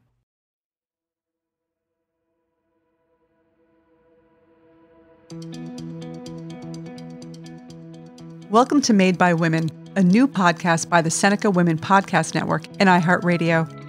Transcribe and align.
Welcome 8.51 8.83
to 8.83 8.93
Made 8.93 9.19
by 9.19 9.35
Women, 9.35 9.69
a 9.97 10.03
new 10.05 10.29
podcast 10.29 10.89
by 10.89 11.03
the 11.03 11.11
Seneca 11.11 11.51
Women 11.51 11.77
Podcast 11.79 12.37
Network 12.37 12.67
and 12.79 12.89
iHeartRadio. 12.89 13.82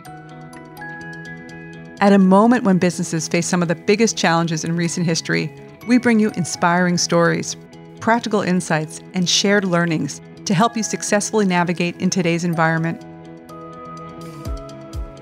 At 2.02 2.11
a 2.11 2.17
moment 2.17 2.63
when 2.63 2.80
businesses 2.80 3.27
face 3.27 3.47
some 3.47 3.61
of 3.61 3.67
the 3.67 3.75
biggest 3.75 4.17
challenges 4.17 4.63
in 4.66 4.75
recent 4.75 5.05
history, 5.05 5.53
we 5.88 5.97
bring 5.97 6.19
you 6.19 6.31
inspiring 6.36 6.97
stories, 6.97 7.55
practical 7.99 8.42
insights, 8.42 8.99
and 9.14 9.30
shared 9.30 9.64
learnings 9.64 10.21
to 10.45 10.54
help 10.54 10.76
you 10.76 10.83
successfully 10.83 11.45
navigate 11.45 11.95
in 12.02 12.09
today's 12.09 12.43
environment. 12.43 13.02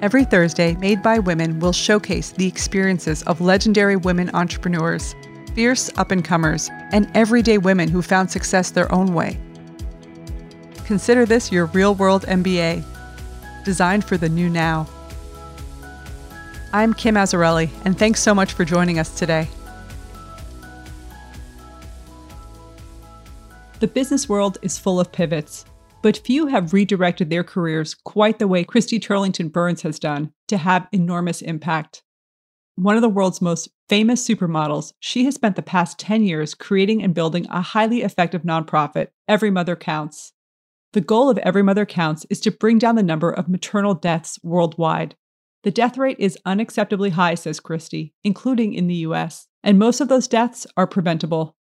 Every 0.02 0.26
Thursday, 0.26 0.76
Made 0.78 1.04
by 1.04 1.20
Women 1.20 1.60
will 1.60 1.74
showcase 1.74 2.32
the 2.32 2.48
experiences 2.48 3.22
of 3.24 3.40
legendary 3.40 3.96
women 3.96 4.32
entrepreneurs, 4.34 5.14
fierce 5.54 5.92
up 5.98 6.10
and 6.10 6.26
comers, 6.26 6.72
and 6.92 7.08
everyday 7.14 7.60
women 7.60 7.90
who 7.90 8.02
found 8.02 8.32
success 8.32 8.72
their 8.72 8.92
own 8.92 9.14
way. 9.14 9.38
Consider 10.86 11.28
this 11.28 11.52
your 11.52 11.68
real 11.68 11.94
world 11.94 12.24
MBA, 12.24 12.84
designed 13.64 14.04
for 14.04 14.18
the 14.18 14.30
new 14.30 14.50
now. 14.50 14.88
I'm 16.74 16.94
Kim 16.94 17.16
Azzarelli, 17.16 17.70
and 17.84 18.00
thanks 18.00 18.22
so 18.22 18.34
much 18.34 18.54
for 18.54 18.64
joining 18.64 18.98
us 18.98 19.20
today. 19.20 19.50
The 23.82 23.88
business 23.88 24.30
world 24.30 24.58
is 24.62 24.80
full 24.80 24.98
of 24.98 25.12
pivots, 25.12 25.66
but 26.02 26.20
few 26.20 26.48
have 26.48 26.72
redirected 26.72 27.30
their 27.30 27.44
careers 27.44 27.94
quite 27.94 28.40
the 28.40 28.48
way 28.48 28.64
Christy 28.64 29.02
Turlington 29.02 29.52
Burns 29.52 29.82
has 29.82 30.00
done 30.00 30.32
to 30.48 30.58
have 30.58 30.88
enormous 30.94 31.42
impact. 31.42 32.04
One 32.76 32.96
of 32.96 33.02
the 33.02 33.10
world's 33.10 33.42
most 33.42 33.68
famous 33.90 34.26
supermodels, 34.26 34.94
she 35.02 35.26
has 35.26 35.36
spent 35.36 35.58
the 35.58 35.62
past 35.62 36.00
10 36.00 36.24
years 36.24 36.54
creating 36.54 37.04
and 37.04 37.14
building 37.14 37.48
a 37.50 37.62
highly 37.62 38.02
effective 38.02 38.44
nonprofit, 38.44 39.08
Every 39.28 39.52
Mother 39.52 39.76
Counts. 39.76 40.32
The 40.94 41.02
goal 41.02 41.30
of 41.30 41.38
Every 41.40 41.64
Mother 41.64 41.86
Counts 41.86 42.26
is 42.30 42.40
to 42.42 42.52
bring 42.52 42.78
down 42.78 42.96
the 42.96 43.04
number 43.04 43.30
of 43.30 43.50
maternal 43.50 43.94
deaths 43.94 44.40
worldwide. 44.42 45.16
The 45.64 45.72
death 45.72 45.98
rate 45.98 46.18
is 46.20 46.40
unacceptably 46.46 47.12
high, 47.12 47.36
says 47.36 47.60
Christy, 47.60 48.14
including 48.24 48.74
in 48.74 48.88
the 48.88 48.96
US, 48.96 49.48
and 49.64 49.78
most 49.78 50.02
of 50.02 50.08
those 50.08 50.28
deaths 50.28 50.66
are 50.76 50.88
preventable. 50.88 51.56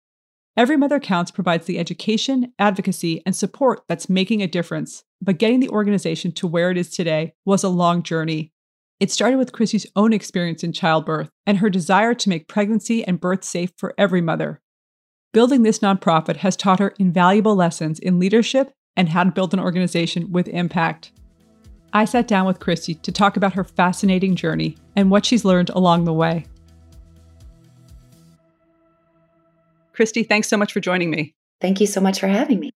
Every 0.56 0.78
Mother 0.78 1.00
Counts 1.00 1.32
provides 1.32 1.66
the 1.66 1.80
education, 1.80 2.54
advocacy, 2.60 3.22
and 3.26 3.36
support 3.36 3.82
that's 3.88 4.10
making 4.10 4.42
a 4.42 4.48
difference, 4.48 5.04
but 5.22 5.40
getting 5.40 5.60
the 5.60 5.70
organization 5.70 6.32
to 6.34 6.48
where 6.48 6.72
it 6.72 6.78
is 6.78 6.90
today 6.90 7.34
was 7.46 7.64
a 7.64 7.70
long 7.70 8.04
journey. 8.04 8.52
It 9.00 9.12
started 9.12 9.38
with 9.38 9.52
Christy's 9.52 9.86
own 9.96 10.14
experience 10.14 10.64
in 10.64 10.74
childbirth 10.74 11.30
and 11.46 11.60
her 11.60 11.70
desire 11.70 12.16
to 12.16 12.30
make 12.30 12.48
pregnancy 12.48 13.04
and 13.06 13.20
birth 13.20 13.44
safe 13.44 13.72
for 13.78 13.94
every 13.98 14.22
mother. 14.22 14.62
Building 15.34 15.62
this 15.62 15.80
nonprofit 15.80 16.38
has 16.38 16.56
taught 16.56 16.80
her 16.80 16.96
invaluable 16.98 17.56
lessons 17.56 18.00
in 18.00 18.20
leadership 18.20 18.74
and 18.96 19.10
how 19.10 19.24
to 19.24 19.32
build 19.32 19.54
an 19.54 19.60
organization 19.60 20.32
with 20.32 20.48
impact. 20.48 21.12
I 21.94 22.06
sat 22.06 22.28
down 22.28 22.46
with 22.46 22.60
Christy 22.60 22.96
to 22.96 23.12
talk 23.12 23.38
about 23.38 23.54
her 23.54 23.64
fascinating 23.64 24.36
journey 24.36 24.78
and 24.96 25.10
what 25.10 25.26
she's 25.26 25.46
learned 25.46 25.70
along 25.70 26.06
the 26.06 26.14
way. 26.14 26.46
Christy, 29.94 30.24
thanks 30.24 30.48
so 30.48 30.58
much 30.58 30.74
for 30.74 30.80
joining 30.80 31.10
me. 31.10 31.34
Thank 31.60 31.82
you 31.82 31.88
so 31.88 32.00
much 32.00 32.20
for 32.20 32.28
having 32.28 32.60
me. 32.60 32.72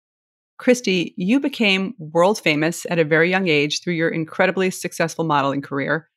Christy, 0.57 1.13
you 1.17 1.39
became 1.39 1.93
world 1.97 2.39
famous 2.39 2.85
at 2.89 2.99
a 2.99 3.03
very 3.03 3.29
young 3.29 3.47
age 3.47 3.81
through 3.81 3.93
your 3.93 4.09
incredibly 4.09 4.71
successful 4.71 5.25
modeling 5.25 5.61
career. 5.61 6.07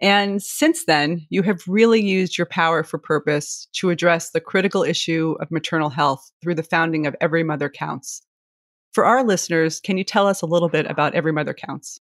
And 0.00 0.42
since 0.42 0.84
then, 0.84 1.24
you 1.30 1.42
have 1.42 1.62
really 1.68 2.02
used 2.02 2.36
your 2.36 2.46
power 2.46 2.82
for 2.82 2.98
purpose 2.98 3.68
to 3.74 3.90
address 3.90 4.30
the 4.30 4.40
critical 4.40 4.82
issue 4.82 5.36
of 5.40 5.50
maternal 5.52 5.90
health 5.90 6.32
through 6.42 6.56
the 6.56 6.64
founding 6.64 7.06
of 7.06 7.14
Every 7.20 7.44
Mother 7.44 7.68
Counts. 7.68 8.22
For 8.92 9.04
our 9.04 9.22
listeners, 9.22 9.80
can 9.80 9.96
you 9.96 10.04
tell 10.04 10.26
us 10.26 10.42
a 10.42 10.46
little 10.46 10.68
bit 10.68 10.90
about 10.90 11.14
Every 11.14 11.32
Mother 11.32 11.54
Counts? 11.54 12.00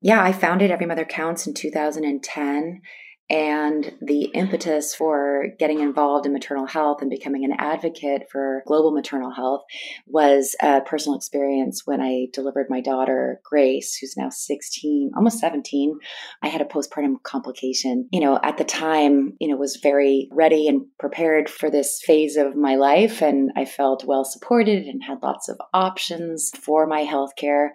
Yeah, 0.00 0.22
I 0.22 0.32
founded 0.32 0.70
Every 0.70 0.86
Mother 0.86 1.04
Counts 1.04 1.46
in 1.46 1.54
2010. 1.54 2.80
And 3.30 3.94
the 4.00 4.24
impetus 4.34 4.92
for 4.92 5.46
getting 5.56 5.78
involved 5.78 6.26
in 6.26 6.32
maternal 6.32 6.66
health 6.66 7.00
and 7.00 7.08
becoming 7.08 7.44
an 7.44 7.54
advocate 7.58 8.26
for 8.28 8.64
global 8.66 8.90
maternal 8.90 9.30
health 9.30 9.62
was 10.04 10.56
a 10.60 10.80
personal 10.80 11.16
experience 11.16 11.82
when 11.84 12.00
I 12.00 12.26
delivered 12.32 12.66
my 12.68 12.80
daughter, 12.80 13.40
Grace, 13.44 13.94
who's 13.94 14.16
now 14.16 14.30
16, 14.30 15.12
almost 15.14 15.38
17. 15.38 15.96
I 16.42 16.48
had 16.48 16.60
a 16.60 16.64
postpartum 16.64 17.22
complication. 17.22 18.08
You 18.10 18.20
know, 18.20 18.40
at 18.42 18.58
the 18.58 18.64
time, 18.64 19.34
you 19.38 19.46
know, 19.46 19.56
was 19.56 19.76
very 19.76 20.28
ready 20.32 20.66
and 20.66 20.86
prepared 20.98 21.48
for 21.48 21.70
this 21.70 22.02
phase 22.04 22.36
of 22.36 22.56
my 22.56 22.74
life. 22.74 23.22
And 23.22 23.52
I 23.54 23.64
felt 23.64 24.04
well 24.04 24.24
supported 24.24 24.86
and 24.86 25.04
had 25.04 25.22
lots 25.22 25.48
of 25.48 25.56
options 25.72 26.50
for 26.56 26.84
my 26.88 27.04
healthcare. 27.04 27.68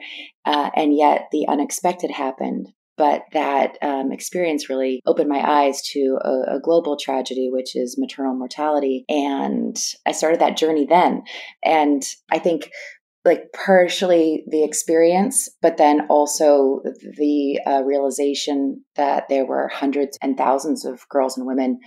Uh, 0.43 0.69
and 0.75 0.93
yet 0.93 1.29
the 1.31 1.47
unexpected 1.47 2.11
happened 2.11 2.73
but 2.97 3.23
that 3.33 3.77
um, 3.81 4.11
experience 4.11 4.69
really 4.69 5.01
opened 5.05 5.29
my 5.29 5.39
eyes 5.39 5.81
to 5.93 6.17
a, 6.21 6.55
a, 6.55 6.59
global 6.61 6.97
tragedy, 6.97 7.49
which 7.51 7.75
is 7.75 7.97
maternal 7.97 8.35
mortality. 8.35 9.05
And 9.09 9.77
I 10.05 10.11
started 10.11 10.39
that 10.41 10.57
journey 10.57 10.85
then. 10.89 11.23
And 11.63 12.03
I 12.31 12.39
think 12.39 12.71
like 13.25 13.51
partially 13.53 14.45
the 14.47 14.63
experience, 14.63 15.49
but 15.61 15.77
then 15.77 16.01
also 16.09 16.81
the 17.17 17.59
uh, 17.65 17.81
realization 17.83 18.85
that 18.95 19.25
there 19.29 19.45
were 19.45 19.67
hundreds 19.67 20.17
and 20.21 20.37
thousands 20.37 20.85
of 20.85 21.09
girls 21.09 21.35
and 21.35 21.47
women 21.47 21.79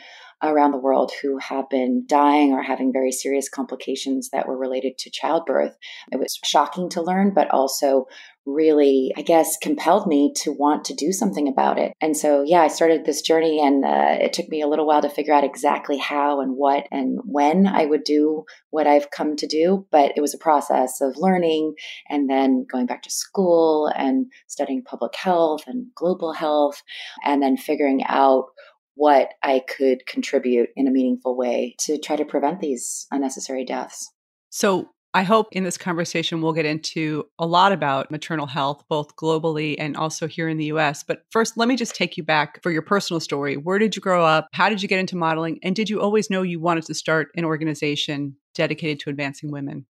around 0.42 0.72
the 0.72 0.78
world 0.78 1.12
who 1.22 1.38
have 1.38 1.68
been 1.68 2.04
dying 2.06 2.52
or 2.52 2.62
having 2.62 2.92
very 2.92 3.10
serious 3.10 3.48
complications 3.48 4.30
that 4.30 4.46
were 4.46 4.56
related 4.56 4.96
to 4.98 5.10
childbirth. 5.10 5.76
It 6.12 6.18
was 6.18 6.38
shocking 6.44 6.88
to 6.90 7.02
learn, 7.02 7.32
but 7.34 7.50
also 7.50 8.06
really, 8.48 9.12
I 9.16 9.22
guess, 9.22 9.56
compelled 9.56 10.06
me 10.06 10.32
to 10.38 10.52
want 10.52 10.84
to 10.86 10.94
do 10.94 11.12
something 11.12 11.48
about 11.48 11.78
it. 11.78 11.92
And 12.00 12.16
so, 12.16 12.42
yeah, 12.42 12.62
I 12.62 12.68
started 12.68 13.04
this 13.04 13.20
journey 13.20 13.60
and 13.60 13.84
uh, 13.84 14.16
it 14.20 14.32
took 14.32 14.48
me 14.48 14.62
a 14.62 14.66
little 14.66 14.86
while 14.86 15.02
to 15.02 15.10
figure 15.10 15.34
out 15.34 15.44
exactly 15.44 15.98
how 15.98 16.40
and 16.40 16.56
what 16.56 16.86
and 16.90 17.18
when 17.24 17.66
I 17.66 17.84
would 17.84 18.04
do 18.04 18.44
what 18.70 18.86
I've 18.86 19.10
come 19.10 19.36
to 19.36 19.46
do. 19.46 19.86
But 19.90 20.12
it 20.16 20.20
was 20.20 20.34
a 20.34 20.38
process 20.38 21.00
of 21.00 21.16
learning 21.16 21.74
and 22.08 22.28
then 22.28 22.66
going 22.70 22.86
back 22.86 23.02
to 23.02 23.10
school 23.10 23.90
and 23.94 24.26
studying 24.46 24.82
public 24.82 25.14
health 25.14 25.64
and 25.66 25.88
global 25.94 26.32
health 26.32 26.82
and 27.24 27.42
then 27.42 27.56
figuring 27.56 28.02
out 28.06 28.46
what 28.94 29.30
I 29.42 29.60
could 29.60 30.06
contribute 30.06 30.70
in 30.74 30.88
a 30.88 30.90
meaningful 30.90 31.36
way 31.36 31.76
to 31.80 31.98
try 31.98 32.16
to 32.16 32.24
prevent 32.24 32.60
these 32.60 33.06
unnecessary 33.12 33.64
deaths. 33.64 34.12
So, 34.50 34.88
I 35.18 35.24
hope 35.24 35.48
in 35.50 35.64
this 35.64 35.76
conversation 35.76 36.40
we'll 36.40 36.52
get 36.52 36.64
into 36.64 37.26
a 37.40 37.44
lot 37.44 37.72
about 37.72 38.08
maternal 38.08 38.46
health, 38.46 38.84
both 38.88 39.16
globally 39.16 39.74
and 39.76 39.96
also 39.96 40.28
here 40.28 40.48
in 40.48 40.58
the 40.58 40.66
US. 40.66 41.02
But 41.02 41.24
first, 41.32 41.56
let 41.56 41.66
me 41.66 41.74
just 41.74 41.96
take 41.96 42.16
you 42.16 42.22
back 42.22 42.62
for 42.62 42.70
your 42.70 42.82
personal 42.82 43.18
story. 43.18 43.56
Where 43.56 43.80
did 43.80 43.96
you 43.96 44.00
grow 44.00 44.24
up? 44.24 44.46
How 44.52 44.68
did 44.68 44.80
you 44.80 44.86
get 44.86 45.00
into 45.00 45.16
modeling? 45.16 45.58
And 45.64 45.74
did 45.74 45.90
you 45.90 46.00
always 46.00 46.30
know 46.30 46.42
you 46.42 46.60
wanted 46.60 46.84
to 46.84 46.94
start 46.94 47.30
an 47.34 47.44
organization 47.44 48.36
dedicated 48.54 49.00
to 49.00 49.10
advancing 49.10 49.50
women? 49.50 49.86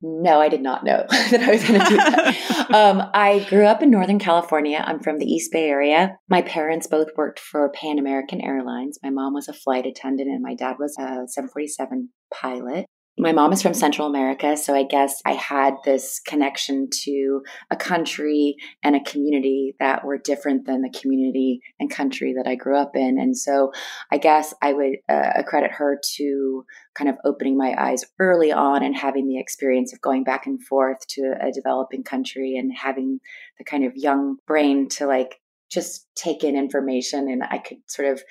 No, 0.00 0.40
I 0.40 0.48
did 0.48 0.62
not 0.62 0.84
know 0.84 1.04
that 1.10 1.42
I 1.42 1.50
was 1.50 1.68
going 1.68 1.78
to 1.78 1.86
do 1.86 1.96
that. 1.98 2.70
um, 2.74 3.10
I 3.12 3.46
grew 3.50 3.66
up 3.66 3.82
in 3.82 3.90
Northern 3.90 4.18
California. 4.18 4.82
I'm 4.82 5.00
from 5.00 5.18
the 5.18 5.26
East 5.26 5.52
Bay 5.52 5.68
area. 5.68 6.16
My 6.30 6.40
parents 6.40 6.86
both 6.86 7.08
worked 7.14 7.40
for 7.40 7.68
Pan 7.68 7.98
American 7.98 8.40
Airlines. 8.40 8.98
My 9.02 9.10
mom 9.10 9.34
was 9.34 9.48
a 9.48 9.52
flight 9.52 9.84
attendant, 9.84 10.30
and 10.30 10.40
my 10.42 10.54
dad 10.54 10.76
was 10.78 10.96
a 10.98 11.28
747 11.28 12.08
pilot 12.32 12.86
my 13.18 13.32
mom 13.32 13.52
is 13.52 13.60
from 13.60 13.74
Central 13.74 14.08
America, 14.08 14.56
so 14.56 14.74
I 14.74 14.84
guess 14.84 15.20
I 15.26 15.34
had 15.34 15.74
this 15.84 16.18
connection 16.18 16.88
to 17.04 17.42
a 17.70 17.76
country 17.76 18.56
and 18.82 18.96
a 18.96 19.04
community 19.04 19.76
that 19.78 20.04
were 20.04 20.16
different 20.16 20.66
than 20.66 20.80
the 20.80 20.98
community 20.98 21.60
and 21.78 21.90
country 21.90 22.34
that 22.36 22.48
I 22.48 22.54
grew 22.54 22.76
up 22.76 22.92
in. 22.94 23.18
And 23.18 23.36
so 23.36 23.70
I 24.10 24.16
guess 24.16 24.54
I 24.62 24.72
would 24.72 24.96
uh, 25.10 25.30
accredit 25.36 25.72
her 25.72 26.00
to 26.16 26.64
kind 26.94 27.10
of 27.10 27.16
opening 27.24 27.58
my 27.58 27.74
eyes 27.78 28.04
early 28.18 28.50
on 28.50 28.82
and 28.82 28.96
having 28.96 29.28
the 29.28 29.38
experience 29.38 29.92
of 29.92 30.00
going 30.00 30.24
back 30.24 30.46
and 30.46 30.62
forth 30.64 31.06
to 31.08 31.34
a 31.38 31.52
developing 31.52 32.04
country 32.04 32.56
and 32.56 32.72
having 32.74 33.20
the 33.58 33.64
kind 33.64 33.84
of 33.84 33.92
young 33.94 34.36
brain 34.46 34.88
to 34.88 35.06
like 35.06 35.38
just 35.70 36.06
take 36.14 36.44
in 36.44 36.56
information 36.56 37.28
and 37.30 37.42
I 37.42 37.58
could 37.58 37.78
sort 37.86 38.08
of 38.08 38.22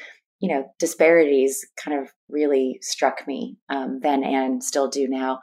you 0.41 0.53
know, 0.53 0.65
disparities 0.79 1.65
kind 1.81 2.01
of 2.01 2.09
really 2.27 2.79
struck 2.81 3.27
me 3.27 3.57
um, 3.69 3.99
then 4.01 4.23
and 4.23 4.63
still 4.63 4.89
do 4.89 5.07
now. 5.07 5.39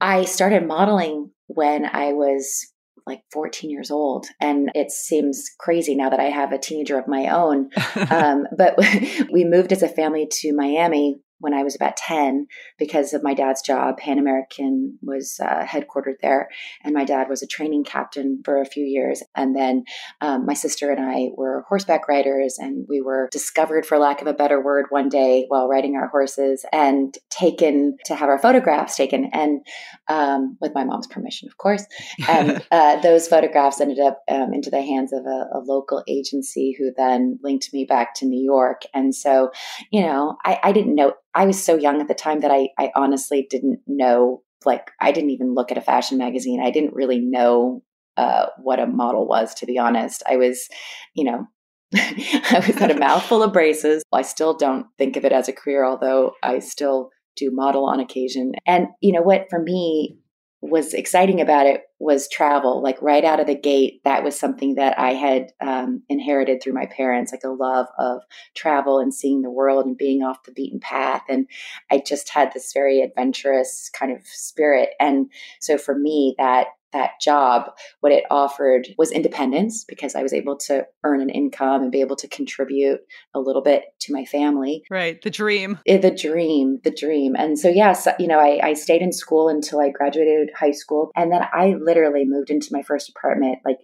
I 0.00 0.24
started 0.24 0.66
modeling 0.66 1.30
when 1.46 1.86
I 1.86 2.12
was 2.12 2.66
like 3.06 3.20
14 3.32 3.70
years 3.70 3.90
old. 3.90 4.26
And 4.40 4.70
it 4.74 4.90
seems 4.90 5.50
crazy 5.58 5.94
now 5.94 6.10
that 6.10 6.20
I 6.20 6.30
have 6.30 6.52
a 6.52 6.58
teenager 6.58 6.98
of 6.98 7.08
my 7.08 7.28
own. 7.28 7.70
um, 8.10 8.46
but 8.56 8.78
we 9.32 9.44
moved 9.44 9.72
as 9.72 9.82
a 9.82 9.88
family 9.88 10.28
to 10.30 10.52
Miami 10.54 11.20
when 11.40 11.54
I 11.54 11.62
was 11.62 11.74
about 11.74 11.96
10 11.96 12.46
because 12.78 13.12
of 13.12 13.22
my 13.22 13.34
dad's 13.34 13.62
job. 13.62 13.98
Pan 13.98 14.18
American 14.18 14.98
was 15.02 15.40
uh, 15.42 15.64
headquartered 15.64 16.20
there, 16.22 16.48
and 16.84 16.94
my 16.94 17.04
dad 17.04 17.28
was 17.28 17.42
a 17.42 17.46
training 17.46 17.84
captain 17.84 18.42
for 18.44 18.60
a 18.60 18.66
few 18.66 18.84
years. 18.84 19.22
And 19.34 19.56
then 19.56 19.84
um, 20.20 20.46
my 20.46 20.54
sister 20.54 20.90
and 20.90 21.00
I 21.00 21.30
were 21.36 21.64
horseback 21.68 22.08
riders, 22.08 22.58
and 22.58 22.86
we 22.88 23.00
were 23.00 23.28
discovered, 23.32 23.86
for 23.86 23.98
lack 23.98 24.20
of 24.20 24.26
a 24.26 24.32
better 24.32 24.62
word, 24.62 24.86
one 24.90 25.08
day 25.08 25.46
while 25.48 25.68
riding 25.68 25.96
our 25.96 26.08
horses 26.08 26.64
and 26.72 27.16
taken 27.30 27.96
to 28.04 28.14
have 28.14 28.28
our 28.28 28.38
photographs 28.38 28.96
taken, 28.96 29.30
and 29.32 29.60
um, 30.08 30.56
with 30.60 30.74
my 30.74 30.84
mom's 30.84 31.06
permission, 31.06 31.48
of 31.48 31.56
course. 31.56 31.84
And 32.28 32.64
uh, 32.70 33.00
those 33.00 33.28
photographs 33.28 33.80
ended 33.80 33.98
up 33.98 34.22
um, 34.28 34.52
into 34.52 34.70
the 34.70 34.82
hands 34.82 35.12
of 35.12 35.24
a, 35.24 35.48
a, 35.54 35.60
local 35.60 36.02
agency 36.08 36.74
who 36.76 36.92
then 36.96 37.38
linked 37.42 37.72
me 37.72 37.84
back 37.84 38.14
to 38.16 38.26
New 38.26 38.42
York. 38.42 38.82
And 38.92 39.14
so, 39.14 39.50
you 39.90 40.02
know, 40.02 40.36
I, 40.44 40.58
I 40.64 40.72
didn't 40.72 40.94
know 40.94 41.14
I 41.34 41.46
was 41.46 41.62
so 41.62 41.76
young 41.76 42.00
at 42.00 42.08
the 42.08 42.14
time 42.14 42.40
that 42.40 42.50
I, 42.50 42.68
I 42.78 42.90
honestly 42.94 43.46
didn't 43.48 43.80
know, 43.86 44.42
like, 44.64 44.90
I 45.00 45.12
didn't 45.12 45.30
even 45.30 45.54
look 45.54 45.70
at 45.70 45.78
a 45.78 45.82
fashion 45.82 46.18
magazine. 46.18 46.60
I 46.62 46.70
didn't 46.70 46.94
really 46.94 47.20
know 47.20 47.82
uh, 48.16 48.46
what 48.58 48.80
a 48.80 48.86
model 48.86 49.26
was, 49.26 49.54
to 49.54 49.66
be 49.66 49.78
honest. 49.78 50.22
I 50.28 50.36
was, 50.36 50.68
you 51.14 51.24
know, 51.24 51.46
I 51.94 52.62
was 52.66 52.76
had 52.76 52.90
a 52.90 52.98
mouthful 52.98 53.42
of 53.42 53.52
braces. 53.52 54.02
I 54.12 54.22
still 54.22 54.56
don't 54.56 54.86
think 54.98 55.16
of 55.16 55.24
it 55.24 55.32
as 55.32 55.48
a 55.48 55.52
career, 55.52 55.84
although 55.84 56.32
I 56.42 56.58
still 56.58 57.10
do 57.36 57.50
model 57.52 57.86
on 57.86 58.00
occasion. 58.00 58.52
And 58.66 58.88
you 59.00 59.12
know 59.12 59.22
what, 59.22 59.46
for 59.48 59.60
me, 59.60 60.18
was 60.62 60.92
exciting 60.92 61.40
about 61.40 61.66
it 61.66 61.82
was 61.98 62.28
travel. 62.28 62.82
Like 62.82 63.00
right 63.00 63.24
out 63.24 63.40
of 63.40 63.46
the 63.46 63.54
gate, 63.54 64.00
that 64.04 64.22
was 64.22 64.38
something 64.38 64.74
that 64.74 64.98
I 64.98 65.14
had 65.14 65.52
um, 65.60 66.02
inherited 66.08 66.62
through 66.62 66.74
my 66.74 66.86
parents, 66.86 67.32
like 67.32 67.44
a 67.44 67.48
love 67.48 67.86
of 67.98 68.22
travel 68.54 68.98
and 68.98 69.12
seeing 69.12 69.40
the 69.40 69.50
world 69.50 69.86
and 69.86 69.96
being 69.96 70.22
off 70.22 70.42
the 70.44 70.52
beaten 70.52 70.80
path. 70.80 71.22
And 71.28 71.46
I 71.90 72.02
just 72.06 72.28
had 72.30 72.52
this 72.52 72.72
very 72.72 73.00
adventurous 73.00 73.90
kind 73.98 74.12
of 74.12 74.26
spirit. 74.26 74.90
And 75.00 75.30
so 75.60 75.78
for 75.78 75.94
me, 75.94 76.34
that 76.38 76.68
that 76.92 77.20
job, 77.20 77.70
what 78.00 78.12
it 78.12 78.24
offered 78.30 78.88
was 78.98 79.10
independence 79.10 79.84
because 79.84 80.14
I 80.14 80.22
was 80.22 80.32
able 80.32 80.56
to 80.58 80.86
earn 81.04 81.20
an 81.20 81.30
income 81.30 81.82
and 81.82 81.92
be 81.92 82.00
able 82.00 82.16
to 82.16 82.28
contribute 82.28 83.00
a 83.34 83.40
little 83.40 83.62
bit 83.62 83.84
to 84.00 84.12
my 84.12 84.24
family. 84.24 84.82
Right. 84.90 85.20
The 85.22 85.30
dream. 85.30 85.78
Eh, 85.86 85.98
the 85.98 86.10
dream. 86.10 86.80
The 86.82 86.90
dream. 86.90 87.34
And 87.36 87.58
so, 87.58 87.68
yes, 87.68 88.08
you 88.18 88.26
know, 88.26 88.38
I, 88.38 88.60
I 88.62 88.74
stayed 88.74 89.02
in 89.02 89.12
school 89.12 89.48
until 89.48 89.80
I 89.80 89.90
graduated 89.90 90.50
high 90.58 90.72
school. 90.72 91.10
And 91.16 91.32
then 91.32 91.42
I 91.52 91.74
literally 91.80 92.24
moved 92.24 92.50
into 92.50 92.72
my 92.72 92.82
first 92.82 93.10
apartment 93.10 93.58
like 93.64 93.78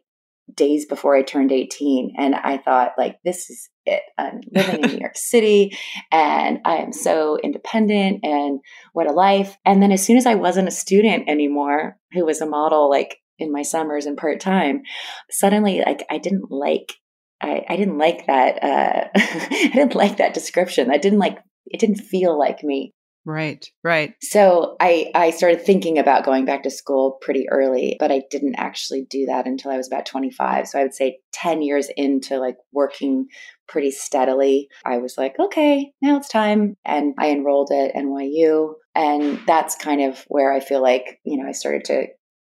days 0.55 0.87
before 0.87 1.17
I 1.17 1.23
turned 1.23 1.53
18. 1.53 2.15
And 2.19 2.35
I 2.35 2.59
thought, 2.59 2.93
like, 2.97 3.19
this 3.25 3.51
is 3.51 3.69
it. 3.87 4.03
I'm 4.19 4.41
living 4.53 4.85
in 4.85 4.91
New 4.91 4.99
York 4.99 5.17
City 5.17 5.77
and 6.13 6.61
I 6.65 6.77
am 6.77 6.93
so 6.93 7.39
independent 7.43 8.21
and 8.25 8.61
what 8.93 9.07
a 9.07 9.13
life. 9.13 9.57
And 9.65 9.83
then 9.83 9.93
as 9.93 10.05
soon 10.05 10.17
as 10.17 10.27
I 10.27 10.35
wasn't 10.35 10.69
a 10.69 10.73
student 10.73 11.29
anymore 11.29 11.97
who 12.13 12.25
was 12.25 12.41
a 12.41 12.47
model, 12.47 12.91
like 12.91 13.19
in 13.39 13.53
my 13.53 13.63
summers 13.63 14.07
and 14.07 14.17
part 14.17 14.41
time, 14.41 14.83
suddenly, 15.31 15.83
like, 15.85 16.05
I 16.11 16.19
didn't 16.19 16.51
like. 16.51 16.95
I, 17.39 17.65
I 17.69 17.77
didn't 17.77 17.99
like 17.99 18.27
that. 18.29 18.63
Uh, 18.63 19.09
I 19.15 19.71
didn't 19.75 19.95
like 19.95 20.17
that 20.17 20.33
description. 20.33 20.91
I 20.91 20.97
didn't 20.97 21.19
like. 21.19 21.39
It 21.67 21.81
didn't 21.81 21.97
feel 21.97 22.39
like 22.39 22.63
me. 22.63 22.95
Right, 23.27 23.69
right. 23.83 24.15
So 24.23 24.77
I, 24.79 25.11
I 25.13 25.31
started 25.31 25.61
thinking 25.61 25.99
about 25.99 26.25
going 26.25 26.45
back 26.45 26.63
to 26.63 26.71
school 26.71 27.19
pretty 27.21 27.49
early, 27.51 27.97
but 27.99 28.13
I 28.13 28.23
didn't 28.31 28.55
actually 28.55 29.05
do 29.11 29.27
that 29.27 29.49
until 29.49 29.73
I 29.73 29.77
was 29.77 29.89
about 29.89 30.07
25. 30.07 30.69
So 30.69 30.79
I 30.79 30.85
would 30.85 30.95
say 30.95 31.19
10 31.33 31.61
years 31.61 31.89
into 31.97 32.39
like 32.39 32.57
working 32.73 33.27
pretty 33.67 33.91
steadily, 33.91 34.69
I 34.85 34.99
was 34.99 35.19
like, 35.19 35.35
okay, 35.41 35.93
now 36.01 36.19
it's 36.19 36.29
time. 36.29 36.77
And 36.85 37.15
I 37.19 37.31
enrolled 37.33 37.73
at 37.73 37.97
NYU. 37.97 38.75
And 38.95 39.41
that's 39.45 39.75
kind 39.75 40.03
of 40.03 40.25
where 40.29 40.53
I 40.53 40.61
feel 40.61 40.81
like, 40.81 41.19
you 41.25 41.37
know, 41.37 41.49
I 41.49 41.53
started 41.53 41.85
to 41.87 42.07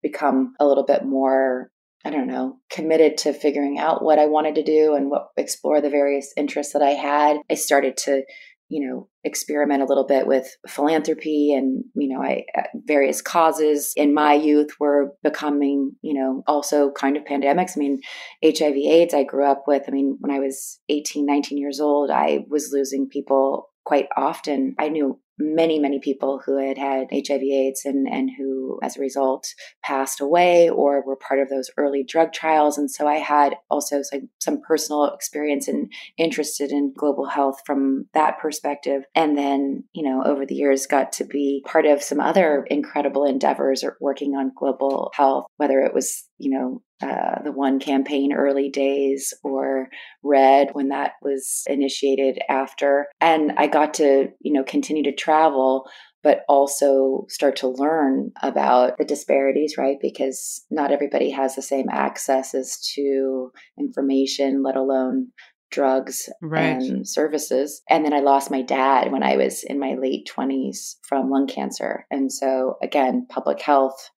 become 0.01 0.53
a 0.57 0.65
little 0.65 0.85
bit 0.85 1.03
more 1.03 1.69
I 2.03 2.09
don't 2.09 2.27
know, 2.27 2.57
committed 2.71 3.17
to 3.19 3.33
figuring 3.33 3.77
out 3.77 4.03
what 4.03 4.17
I 4.17 4.25
wanted 4.25 4.55
to 4.55 4.63
do 4.63 4.95
and 4.95 5.11
what 5.11 5.27
explore 5.37 5.81
the 5.81 5.89
various 5.91 6.33
interests 6.35 6.73
that 6.73 6.81
I 6.81 6.91
had. 6.91 7.37
I 7.47 7.53
started 7.53 7.95
to 7.97 8.23
you 8.71 8.87
know 8.87 9.09
experiment 9.25 9.83
a 9.83 9.85
little 9.85 10.05
bit 10.07 10.25
with 10.25 10.55
philanthropy 10.67 11.53
and 11.53 11.83
you 11.93 12.07
know 12.07 12.23
I 12.23 12.45
uh, 12.57 12.63
various 12.85 13.21
causes 13.21 13.93
in 13.97 14.13
my 14.13 14.33
youth 14.33 14.69
were 14.79 15.13
becoming 15.23 15.91
you 16.01 16.13
know 16.13 16.41
also 16.47 16.91
kind 16.91 17.17
of 17.17 17.25
pandemics. 17.25 17.73
I 17.75 17.79
mean 17.79 17.99
HIV 18.43 18.75
AIDS 18.77 19.13
I 19.13 19.23
grew 19.23 19.45
up 19.45 19.65
with 19.67 19.83
I 19.87 19.91
mean 19.91 20.17
when 20.21 20.35
I 20.35 20.39
was 20.39 20.79
18 20.89 21.25
19 21.25 21.57
years 21.57 21.81
old 21.81 22.09
I 22.09 22.45
was 22.49 22.71
losing 22.71 23.09
people 23.09 23.69
quite 23.83 24.07
often. 24.15 24.75
I 24.79 24.87
knew 24.89 25.19
many, 25.41 25.79
many 25.79 25.99
people 25.99 26.41
who 26.45 26.57
had 26.57 26.77
had 26.77 27.07
HIV 27.11 27.41
AIDS 27.41 27.81
and, 27.85 28.07
and 28.07 28.29
who, 28.37 28.79
as 28.83 28.97
a 28.97 29.01
result, 29.01 29.47
passed 29.83 30.21
away 30.21 30.69
or 30.69 31.03
were 31.05 31.15
part 31.15 31.39
of 31.39 31.49
those 31.49 31.69
early 31.77 32.03
drug 32.03 32.31
trials. 32.31 32.77
And 32.77 32.89
so 32.89 33.07
I 33.07 33.15
had 33.15 33.55
also 33.69 34.01
some, 34.03 34.29
some 34.39 34.61
personal 34.61 35.05
experience 35.05 35.67
and 35.67 35.91
interested 36.17 36.71
in 36.71 36.93
global 36.95 37.25
health 37.25 37.61
from 37.65 38.07
that 38.13 38.39
perspective. 38.39 39.03
And 39.15 39.37
then, 39.37 39.83
you 39.93 40.03
know, 40.03 40.23
over 40.23 40.45
the 40.45 40.55
years, 40.55 40.87
got 40.87 41.11
to 41.13 41.25
be 41.25 41.63
part 41.65 41.85
of 41.85 42.03
some 42.03 42.19
other 42.19 42.65
incredible 42.69 43.25
endeavors 43.25 43.83
or 43.83 43.97
working 43.99 44.35
on 44.35 44.51
global 44.55 45.11
health, 45.15 45.45
whether 45.57 45.79
it 45.79 45.93
was, 45.93 46.27
you 46.37 46.51
know, 46.51 46.81
uh, 47.01 47.41
the 47.43 47.51
one 47.51 47.79
campaign 47.79 48.33
early 48.33 48.69
days 48.69 49.33
or 49.43 49.89
red 50.23 50.69
when 50.73 50.89
that 50.89 51.13
was 51.21 51.63
initiated 51.67 52.39
after 52.49 53.07
and 53.19 53.51
i 53.57 53.67
got 53.67 53.93
to 53.93 54.29
you 54.39 54.53
know 54.53 54.63
continue 54.63 55.03
to 55.03 55.15
travel 55.15 55.89
but 56.23 56.41
also 56.47 57.25
start 57.29 57.55
to 57.55 57.67
learn 57.67 58.31
about 58.43 58.97
the 58.97 59.05
disparities 59.05 59.75
right 59.77 59.97
because 60.01 60.65
not 60.69 60.91
everybody 60.91 61.31
has 61.31 61.55
the 61.55 61.61
same 61.61 61.87
access 61.91 62.53
as 62.53 62.77
to 62.95 63.51
information 63.79 64.63
let 64.63 64.75
alone 64.75 65.27
drugs 65.71 66.29
right. 66.41 66.81
and 66.81 67.07
services. 67.07 67.81
And 67.89 68.05
then 68.05 68.13
I 68.13 68.19
lost 68.19 68.51
my 68.51 68.61
dad 68.61 69.11
when 69.11 69.23
I 69.23 69.37
was 69.37 69.63
in 69.63 69.79
my 69.79 69.95
late 69.95 70.29
20s 70.29 70.97
from 71.07 71.29
lung 71.29 71.47
cancer. 71.47 72.05
And 72.11 72.31
so, 72.31 72.77
again, 72.83 73.25
public 73.29 73.61
health 73.61 74.09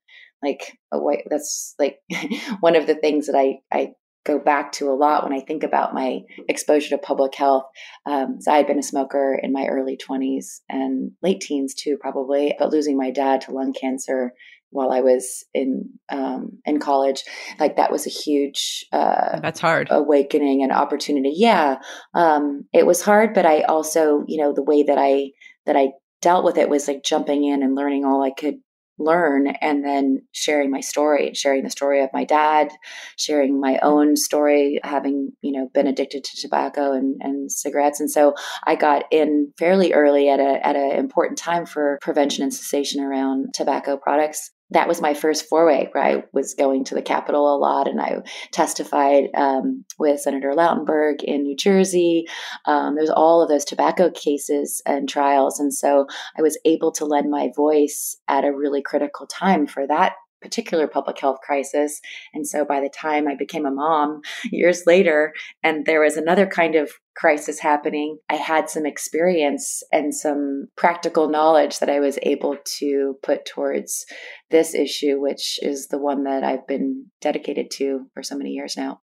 like 0.43 0.77
a 0.93 0.99
white, 0.99 1.25
that's 1.29 1.75
like 1.79 1.99
one 2.61 2.77
of 2.77 2.87
the 2.87 2.95
things 2.95 3.27
that 3.27 3.37
I, 3.37 3.59
I 3.73 3.93
go 4.25 4.39
back 4.39 4.73
to 4.73 4.89
a 4.89 4.97
lot 4.97 5.23
when 5.23 5.39
I 5.39 5.45
think 5.45 5.63
about 5.63 5.95
my 5.95 6.21
exposure 6.49 6.91
to 6.91 6.99
public 6.99 7.35
health. 7.35 7.65
Um, 8.07 8.39
so 8.41 8.53
I 8.53 8.57
had 8.57 8.67
been 8.67 8.79
a 8.79 8.83
smoker 8.83 9.39
in 9.41 9.53
my 9.53 9.67
early 9.67 9.99
20s 9.99 10.61
and 10.69 11.13
late 11.23 11.41
teens 11.41 11.75
too, 11.75 11.99
probably, 12.01 12.55
but 12.59 12.73
losing 12.73 12.97
my 12.97 13.11
dad 13.11 13.43
to 13.43 13.53
lung 13.53 13.75
cancer 13.79 14.33
while 14.71 14.91
I 14.91 15.03
was 15.03 15.45
in 15.55 15.91
um, 16.09 16.59
in 16.65 16.81
college, 16.81 17.23
like 17.61 17.77
that 17.77 17.93
was 17.93 18.09
a 18.09 18.11
huge 18.11 18.85
uh, 18.93 19.39
that's 19.39 19.61
hard 19.61 19.87
awakening 19.89 20.65
and 20.65 20.73
opportunity. 20.73 21.33
Yeah, 21.37 21.77
um, 22.13 22.65
it 22.73 22.85
was 22.85 23.01
hard, 23.01 23.35
but 23.35 23.47
I 23.47 23.61
also, 23.63 24.25
you 24.27 24.43
know, 24.43 24.53
the 24.53 24.65
way 24.65 24.83
that 24.83 24.99
I 24.99 25.31
that 25.67 25.77
I 25.77 25.91
dealt 26.23 26.45
with 26.45 26.59
it 26.59 26.69
was 26.69 26.89
like 26.89 27.05
jumping 27.05 27.45
in 27.45 27.63
and 27.63 27.77
learning 27.77 28.05
all 28.05 28.21
I 28.21 28.33
could 28.37 28.57
learn 28.99 29.49
and 29.61 29.85
then 29.85 30.23
sharing 30.33 30.71
my 30.71 30.81
story 30.81 31.33
sharing 31.35 31.65
the 31.65 31.71
story 31.71 32.03
of 32.03 32.11
my 32.13 32.25
dad 32.25 32.69
sharing 33.17 33.61
my 33.61 33.79
own 33.83 34.17
story 34.17 34.79
having 34.85 35.33
you 35.43 35.53
know 35.53 35.69
been 35.75 35.87
addicted 35.87 36.23
to 36.23 36.41
tobacco 36.41 36.93
and, 36.93 37.21
and 37.21 37.51
cigarettes. 37.51 38.01
And 38.01 38.11
so 38.11 38.35
i 38.65 38.75
got 38.75 39.05
in 39.11 39.53
fairly 39.59 39.93
early 39.93 40.29
at 40.29 40.41
a 40.41 40.65
at 40.67 40.77
an 40.77 40.93
important 40.93 41.39
time 41.39 41.67
for 41.67 41.99
prevention 42.01 42.43
and 42.43 42.55
cessation 42.55 43.03
around 43.03 43.53
tobacco 43.55 43.97
products 43.97 44.51
that 44.71 44.89
was 44.89 45.01
my 45.01 45.15
first 45.15 45.49
foray 45.49 45.89
where 45.93 46.05
I 46.05 46.25
was 46.33 46.55
going 46.55 46.85
to 46.85 46.95
the 46.95 47.03
Capitol 47.03 47.55
a 47.55 47.59
lot 47.59 47.87
and 47.87 48.01
I 48.01 48.19
testified 48.51 49.25
um, 49.37 49.85
with 49.99 50.21
Senator 50.21 50.53
Lautenberg 50.53 51.23
in 51.23 51.43
New 51.43 51.57
Jersey. 51.57 52.27
Um, 52.67 52.95
there's 52.95 53.11
all 53.11 53.43
of 53.43 53.49
those 53.49 53.65
tobacco 53.65 54.11
cases 54.11 54.83
and 54.87 55.09
trials. 55.09 55.61
And 55.61 55.73
so 55.73 56.07
I 56.37 56.43
was 56.43 56.59
able 56.65 56.93
to 56.93 57.05
lend 57.05 57.31
my 57.31 57.51
voice 57.55 58.17
at 58.27 58.45
a 58.45 58.55
really 58.55 58.83
critical 58.83 59.27
time 59.27 59.67
for 59.67 59.87
that 59.87 60.15
particular 60.45 60.87
public 60.87 61.19
health 61.19 61.39
crisis. 61.43 62.01
And 62.35 62.47
so 62.47 62.65
by 62.65 62.81
the 62.81 62.91
time 62.91 63.27
I 63.27 63.35
became 63.35 63.65
a 63.65 63.71
mom 63.71 64.21
years 64.53 64.83
later, 64.87 65.33
and 65.63 65.87
there 65.87 66.03
was 66.03 66.17
another 66.17 66.47
kind 66.47 66.75
of 66.75 66.93
crisis 67.17 67.59
happening, 67.59 68.19
I 68.29 68.35
had 68.35 68.69
some 68.69 68.85
experience 68.85 69.83
and 69.91 70.15
some 70.15 70.67
practical 70.77 71.31
knowledge 71.31 71.79
that 71.79 71.89
I 71.89 71.99
was 71.99 72.19
able 72.23 72.57
to 72.79 73.15
put 73.23 73.47
towards 73.47 74.05
this 74.51 74.75
issue, 74.75 75.19
which 75.19 75.59
is 75.63 75.89
the 75.89 75.99
one 75.99 76.25
that 76.25 76.45
I've 76.45 76.67
been 76.67 77.07
dedicated 77.23 77.71
to 77.79 78.07
for 78.13 78.23
so 78.23 78.37
many 78.37 78.51
years 78.51 78.77
now. 78.77 79.01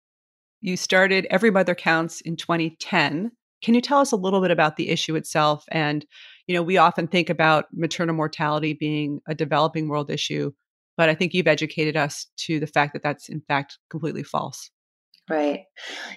You 0.60 0.76
started 0.76 1.26
Every 1.28 1.50
Mother 1.50 1.74
Counts 1.74 2.20
in 2.20 2.36
2010. 2.36 3.32
Can 3.64 3.74
you 3.74 3.80
tell 3.80 3.98
us 3.98 4.12
a 4.12 4.16
little 4.16 4.40
bit 4.40 4.52
about 4.52 4.76
the 4.76 4.90
issue 4.90 5.16
itself? 5.16 5.64
And, 5.72 6.06
you 6.46 6.54
know, 6.54 6.62
we 6.62 6.76
often 6.76 7.08
think 7.08 7.30
about 7.30 7.66
maternal 7.72 8.14
mortality 8.14 8.72
being 8.72 9.20
a 9.26 9.34
developing 9.34 9.88
world 9.88 10.10
issue, 10.10 10.52
but 10.96 11.08
I 11.08 11.14
think 11.14 11.34
you've 11.34 11.46
educated 11.46 11.96
us 11.96 12.26
to 12.38 12.60
the 12.60 12.66
fact 12.66 12.92
that 12.92 13.02
that's 13.02 13.28
in 13.28 13.40
fact 13.40 13.78
completely 13.90 14.22
false. 14.22 14.70
Right. 15.30 15.64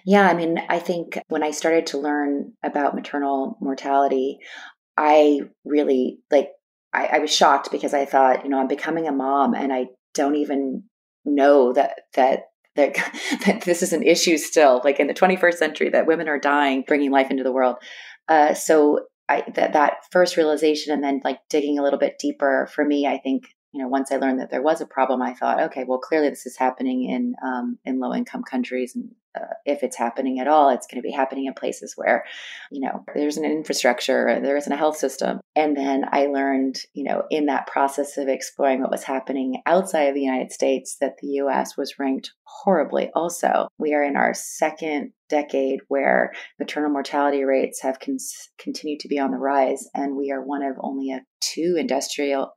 Yeah. 0.06 0.28
I 0.28 0.34
mean, 0.34 0.60
I 0.68 0.80
think 0.80 1.20
when 1.28 1.44
I 1.44 1.52
started 1.52 1.88
to 1.88 2.00
learn 2.00 2.54
about 2.64 2.96
maternal 2.96 3.58
mortality, 3.62 4.40
I 4.98 5.42
really 5.64 6.20
like, 6.32 6.50
I, 6.94 7.08
I 7.14 7.20
was 7.20 7.34
shocked 7.34 7.72
because 7.72 7.94
I 7.94 8.06
thought, 8.06 8.44
you 8.44 8.50
know, 8.50 8.60
I'm 8.60 8.68
becoming 8.68 9.08
a 9.08 9.12
mom 9.12 9.54
and 9.54 9.72
I 9.72 9.88
don't 10.14 10.36
even 10.36 10.84
know 11.24 11.74
that, 11.74 12.02
that 12.16 12.46
that, 12.76 12.96
that 13.46 13.62
this 13.62 13.82
is 13.82 13.94
an 13.94 14.04
issue 14.04 14.38
still, 14.38 14.82
like 14.84 15.00
in 15.00 15.08
the 15.08 15.14
21st 15.14 15.56
century, 15.56 15.90
that 15.90 16.08
women 16.08 16.28
are 16.28 16.40
dying, 16.40 16.84
bringing 16.86 17.12
life 17.12 17.32
into 17.32 17.44
the 17.44 17.52
world. 17.52 17.78
Uh, 18.28 18.54
so 18.54 19.02
I, 19.30 19.44
that 19.56 19.74
that 19.74 19.94
first 20.12 20.38
realization, 20.38 20.94
and 20.94 21.04
then 21.04 21.22
like 21.24 21.40
digging 21.50 21.80
a 21.80 21.84
little 21.84 22.00
bit 22.00 22.20
deeper 22.20 22.68
for 22.74 22.86
me, 22.86 23.08
I 23.08 23.18
think 23.18 23.46
you 23.76 23.82
know, 23.82 23.90
once 23.90 24.10
I 24.10 24.16
learned 24.16 24.40
that 24.40 24.52
there 24.52 24.62
was 24.62 24.80
a 24.80 24.86
problem, 24.86 25.22
I 25.22 25.34
thought, 25.34 25.60
okay, 25.64 25.84
well, 25.84 25.98
clearly 25.98 26.30
this 26.30 26.46
is 26.46 26.56
happening 26.56 27.04
in 27.10 27.36
um, 27.44 27.78
in 27.84 28.00
low 28.00 28.14
income 28.14 28.42
countries, 28.42 28.96
and 28.96 29.14
uh, 29.36 29.54
if 29.66 29.84
it's 29.84 29.98
happening 29.98 30.40
at 30.40 30.48
all, 30.48 30.70
it's 30.70 30.88
going 30.88 31.02
to 31.02 31.08
be 31.08 31.12
happening 31.12 31.46
in 31.46 31.54
places 31.54 31.94
where, 31.96 32.26
you 32.72 32.82
know, 32.82 33.04
there's 33.14 33.38
an 33.38 33.46
infrastructure, 33.46 34.40
there 34.42 34.58
isn't 34.58 34.72
a 34.72 34.78
health 34.78 34.98
system. 34.98 35.40
And 35.56 35.76
then 35.76 36.06
I 36.12 36.26
learned, 36.28 36.80
you 36.94 37.04
know, 37.04 37.24
in 37.30 37.48
that 37.48 37.68
process 37.68 38.18
of 38.18 38.28
exploring 38.28 38.82
what 38.82 38.92
was 38.92 39.04
happening 39.04 39.62
outside 39.66 40.04
of 40.04 40.16
the 40.16 40.22
United 40.22 40.52
States, 40.52 40.98
that 41.02 41.18
the 41.22 41.28
U.S. 41.28 41.78
was 41.78 42.00
ranked 42.00 42.34
horribly. 42.44 43.10
Also, 43.16 43.68
we 43.78 43.94
are 43.94 44.04
in 44.04 44.16
our 44.16 44.34
second 44.34 45.12
decade 45.30 45.80
where 45.88 46.32
maternal 46.60 46.92
mortality 46.92 47.44
rates 47.44 47.82
have 47.82 48.00
con- 48.00 48.18
continued 48.60 49.00
to 49.00 49.08
be 49.08 49.20
on 49.20 49.32
the 49.32 49.38
rise, 49.38 49.88
and 49.94 50.16
we 50.16 50.32
are 50.32 50.42
one 50.42 50.64
of 50.64 50.76
only 50.80 51.12
a 51.12 51.22
two 51.42 51.76
industrial 51.78 52.54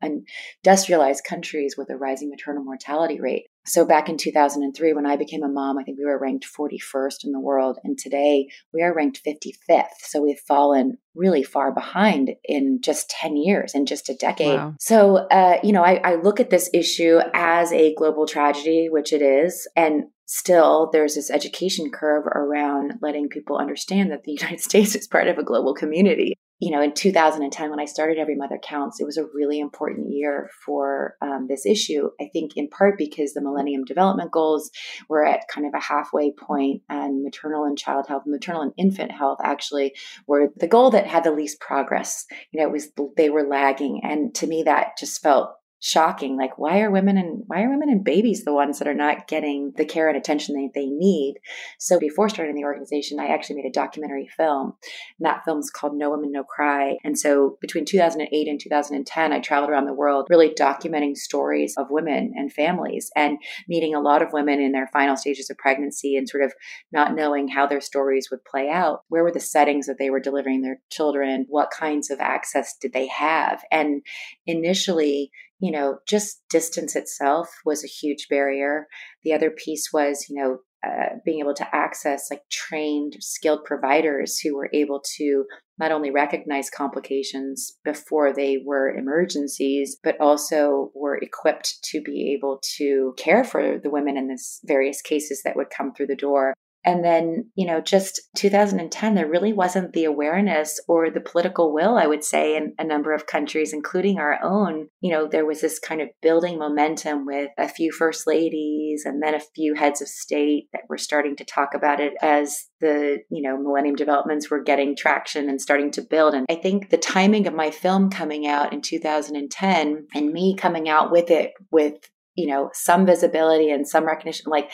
industrialized 0.64 1.24
countries 1.24 1.76
with 1.76 1.90
a 1.90 1.96
rising 1.96 2.30
maternal 2.30 2.64
mortality 2.64 3.20
rate. 3.20 3.46
So 3.68 3.84
back 3.84 4.08
in 4.08 4.16
2003, 4.16 4.92
when 4.92 5.06
I 5.06 5.16
became 5.16 5.42
a 5.42 5.48
mom, 5.48 5.78
I 5.78 5.84
think 5.84 5.98
we 5.98 6.04
were 6.04 6.18
ranked 6.18 6.46
41st 6.46 7.24
in 7.24 7.32
the 7.32 7.40
world. 7.40 7.78
And 7.84 7.98
today 7.98 8.48
we 8.72 8.82
are 8.82 8.94
ranked 8.94 9.20
55th. 9.24 9.84
So 10.00 10.22
we've 10.22 10.40
fallen 10.40 10.98
really 11.14 11.42
far 11.42 11.72
behind 11.72 12.30
in 12.44 12.80
just 12.82 13.10
10 13.10 13.36
years, 13.36 13.74
in 13.74 13.86
just 13.86 14.08
a 14.08 14.14
decade. 14.14 14.58
Wow. 14.58 14.74
So, 14.80 15.16
uh, 15.16 15.58
you 15.62 15.72
know, 15.72 15.84
I, 15.84 16.00
I 16.04 16.14
look 16.16 16.40
at 16.40 16.50
this 16.50 16.70
issue 16.72 17.18
as 17.34 17.72
a 17.72 17.94
global 17.94 18.26
tragedy, 18.26 18.88
which 18.88 19.12
it 19.12 19.22
is. 19.22 19.68
And 19.76 20.04
still 20.26 20.90
there's 20.92 21.14
this 21.14 21.30
education 21.30 21.90
curve 21.90 22.26
around 22.26 22.94
letting 23.00 23.28
people 23.28 23.56
understand 23.56 24.10
that 24.10 24.24
the 24.24 24.32
United 24.40 24.60
States 24.60 24.94
is 24.94 25.06
part 25.06 25.28
of 25.28 25.38
a 25.38 25.44
global 25.44 25.74
community 25.74 26.34
you 26.60 26.72
know, 26.72 26.82
in 26.82 26.92
2010, 26.92 27.70
when 27.70 27.78
I 27.78 27.84
started 27.84 28.18
Every 28.18 28.34
Mother 28.34 28.58
Counts, 28.62 29.00
it 29.00 29.04
was 29.04 29.16
a 29.16 29.26
really 29.32 29.60
important 29.60 30.10
year 30.10 30.50
for 30.64 31.16
um, 31.22 31.46
this 31.48 31.64
issue. 31.64 32.10
I 32.20 32.28
think 32.32 32.56
in 32.56 32.68
part 32.68 32.98
because 32.98 33.32
the 33.32 33.40
Millennium 33.40 33.84
Development 33.84 34.30
Goals 34.32 34.70
were 35.08 35.24
at 35.24 35.46
kind 35.48 35.66
of 35.66 35.74
a 35.74 35.80
halfway 35.80 36.32
point, 36.32 36.82
and 36.88 37.22
maternal 37.22 37.64
and 37.64 37.78
child 37.78 38.06
health, 38.08 38.24
maternal 38.26 38.62
and 38.62 38.72
infant 38.76 39.12
health 39.12 39.38
actually 39.42 39.94
were 40.26 40.48
the 40.56 40.66
goal 40.66 40.90
that 40.90 41.06
had 41.06 41.22
the 41.22 41.30
least 41.30 41.60
progress. 41.60 42.26
You 42.50 42.60
know, 42.60 42.66
it 42.66 42.72
was 42.72 42.88
they 43.16 43.30
were 43.30 43.46
lagging, 43.46 44.00
and 44.02 44.34
to 44.36 44.46
me, 44.48 44.64
that 44.64 44.98
just 44.98 45.22
felt 45.22 45.57
shocking. 45.80 46.36
Like 46.36 46.58
why 46.58 46.80
are 46.80 46.90
women 46.90 47.16
and 47.16 47.44
why 47.46 47.62
are 47.62 47.70
women 47.70 47.88
and 47.88 48.04
babies 48.04 48.44
the 48.44 48.54
ones 48.54 48.78
that 48.78 48.88
are 48.88 48.94
not 48.94 49.28
getting 49.28 49.72
the 49.76 49.84
care 49.84 50.08
and 50.08 50.16
attention 50.16 50.54
they, 50.54 50.70
they 50.74 50.86
need? 50.86 51.36
So 51.78 51.98
before 51.98 52.28
starting 52.28 52.54
the 52.54 52.64
organization 52.64 53.20
i 53.20 53.26
actually 53.26 53.56
made 53.56 53.68
a 53.68 53.72
documentary 53.72 54.28
film 54.36 54.74
and 55.18 55.26
that 55.26 55.44
film 55.44 55.58
is 55.58 55.70
called 55.70 55.96
no 55.96 56.10
woman 56.10 56.32
no 56.32 56.44
cry. 56.44 56.96
And 57.04 57.18
so 57.18 57.58
between 57.60 57.84
2008 57.84 58.48
and 58.48 58.60
2010 58.60 59.32
i 59.32 59.40
traveled 59.40 59.70
around 59.70 59.86
the 59.86 59.92
world 59.92 60.26
really 60.30 60.50
documenting 60.50 61.16
stories 61.16 61.74
of 61.76 61.86
women 61.90 62.32
and 62.34 62.52
families 62.52 63.10
and 63.16 63.38
meeting 63.68 63.94
a 63.94 64.00
lot 64.00 64.22
of 64.22 64.32
women 64.32 64.60
in 64.60 64.72
their 64.72 64.88
final 64.92 65.16
stages 65.16 65.50
of 65.50 65.58
pregnancy 65.58 66.16
and 66.16 66.28
sort 66.28 66.42
of 66.42 66.52
not 66.92 67.14
knowing 67.14 67.48
how 67.48 67.66
their 67.66 67.80
stories 67.80 68.28
would 68.30 68.44
play 68.44 68.68
out. 68.68 69.02
Where 69.08 69.22
were 69.22 69.32
the 69.32 69.40
settings 69.40 69.86
that 69.86 69.96
they 69.98 70.10
were 70.10 70.20
delivering 70.20 70.62
their 70.62 70.80
children? 70.90 71.46
What 71.48 71.70
kinds 71.70 72.10
of 72.10 72.20
access 72.20 72.76
did 72.80 72.92
they 72.92 73.08
have? 73.08 73.62
And 73.70 74.02
initially 74.46 75.30
you 75.60 75.72
know, 75.72 75.98
just 76.06 76.42
distance 76.48 76.94
itself 76.94 77.48
was 77.64 77.82
a 77.84 77.88
huge 77.88 78.28
barrier. 78.28 78.86
The 79.24 79.32
other 79.32 79.50
piece 79.50 79.90
was, 79.92 80.26
you 80.28 80.40
know, 80.40 80.58
uh, 80.86 81.16
being 81.24 81.40
able 81.40 81.54
to 81.54 81.66
access 81.74 82.28
like 82.30 82.42
trained, 82.50 83.16
skilled 83.18 83.64
providers 83.64 84.38
who 84.38 84.54
were 84.56 84.70
able 84.72 85.02
to 85.16 85.44
not 85.76 85.90
only 85.90 86.10
recognize 86.12 86.70
complications 86.70 87.72
before 87.84 88.32
they 88.32 88.58
were 88.64 88.94
emergencies, 88.94 89.98
but 90.04 90.20
also 90.20 90.92
were 90.94 91.16
equipped 91.16 91.82
to 91.82 92.00
be 92.00 92.32
able 92.36 92.60
to 92.76 93.12
care 93.16 93.42
for 93.42 93.80
the 93.82 93.90
women 93.90 94.16
in 94.16 94.28
this 94.28 94.60
various 94.64 95.02
cases 95.02 95.42
that 95.44 95.56
would 95.56 95.70
come 95.76 95.92
through 95.92 96.06
the 96.06 96.14
door. 96.14 96.54
And 96.84 97.04
then, 97.04 97.50
you 97.54 97.66
know, 97.66 97.80
just 97.80 98.20
2010, 98.36 99.14
there 99.14 99.28
really 99.28 99.52
wasn't 99.52 99.92
the 99.92 100.04
awareness 100.04 100.80
or 100.88 101.10
the 101.10 101.20
political 101.20 101.74
will, 101.74 101.96
I 101.96 102.06
would 102.06 102.24
say, 102.24 102.56
in 102.56 102.74
a 102.78 102.84
number 102.84 103.12
of 103.12 103.26
countries, 103.26 103.72
including 103.72 104.18
our 104.18 104.38
own. 104.42 104.88
You 105.00 105.12
know, 105.12 105.28
there 105.28 105.44
was 105.44 105.60
this 105.60 105.78
kind 105.78 106.00
of 106.00 106.08
building 106.22 106.58
momentum 106.58 107.26
with 107.26 107.50
a 107.58 107.68
few 107.68 107.92
first 107.92 108.26
ladies 108.26 109.02
and 109.04 109.22
then 109.22 109.34
a 109.34 109.40
few 109.54 109.74
heads 109.74 110.00
of 110.00 110.08
state 110.08 110.68
that 110.72 110.82
were 110.88 110.98
starting 110.98 111.36
to 111.36 111.44
talk 111.44 111.74
about 111.74 112.00
it 112.00 112.14
as 112.22 112.66
the, 112.80 113.18
you 113.30 113.42
know, 113.42 113.58
millennium 113.60 113.96
developments 113.96 114.50
were 114.50 114.62
getting 114.62 114.96
traction 114.96 115.48
and 115.48 115.60
starting 115.60 115.90
to 115.92 116.02
build. 116.02 116.34
And 116.34 116.46
I 116.48 116.54
think 116.54 116.90
the 116.90 116.96
timing 116.96 117.46
of 117.46 117.54
my 117.54 117.70
film 117.70 118.10
coming 118.10 118.46
out 118.46 118.72
in 118.72 118.82
2010 118.82 120.06
and 120.14 120.32
me 120.32 120.56
coming 120.56 120.88
out 120.88 121.10
with 121.10 121.30
it 121.30 121.52
with 121.70 122.08
you 122.38 122.46
know 122.46 122.70
some 122.72 123.04
visibility 123.04 123.70
and 123.70 123.86
some 123.86 124.06
recognition 124.06 124.46
like 124.48 124.70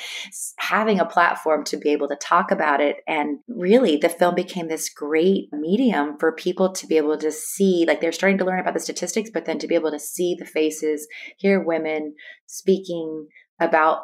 having 0.59 1.00
a 1.00 1.06
platform 1.06 1.64
to 1.64 1.78
be 1.78 1.90
able 1.90 2.09
to 2.09 2.16
talk 2.16 2.50
about 2.50 2.80
it. 2.83 2.97
And 3.09 3.38
really 3.49 3.97
the 3.97 4.11
film 4.11 4.35
became 4.35 4.68
this 4.68 4.90
great 4.90 5.49
medium 5.50 6.18
for 6.18 6.30
people 6.33 6.73
to 6.73 6.87
be 6.87 6.99
able 6.99 7.16
to 7.16 7.33
see 7.33 7.87
like 7.88 8.02
they're 8.02 8.12
starting 8.12 8.38
to 8.38 8.44
learn 8.44 8.61
about 8.61 8.75
the 8.75 8.80
statistics 8.80 9.30
but 9.33 9.47
then 9.47 9.59
to 9.59 9.66
be 9.66 9.75
able 9.75 9.90
to 9.90 9.99
see 9.99 10.37
the 10.38 10.44
faces 10.44 11.09
hear 11.38 11.59
women 11.59 12.14
speaking 12.47 13.26
about 13.59 14.00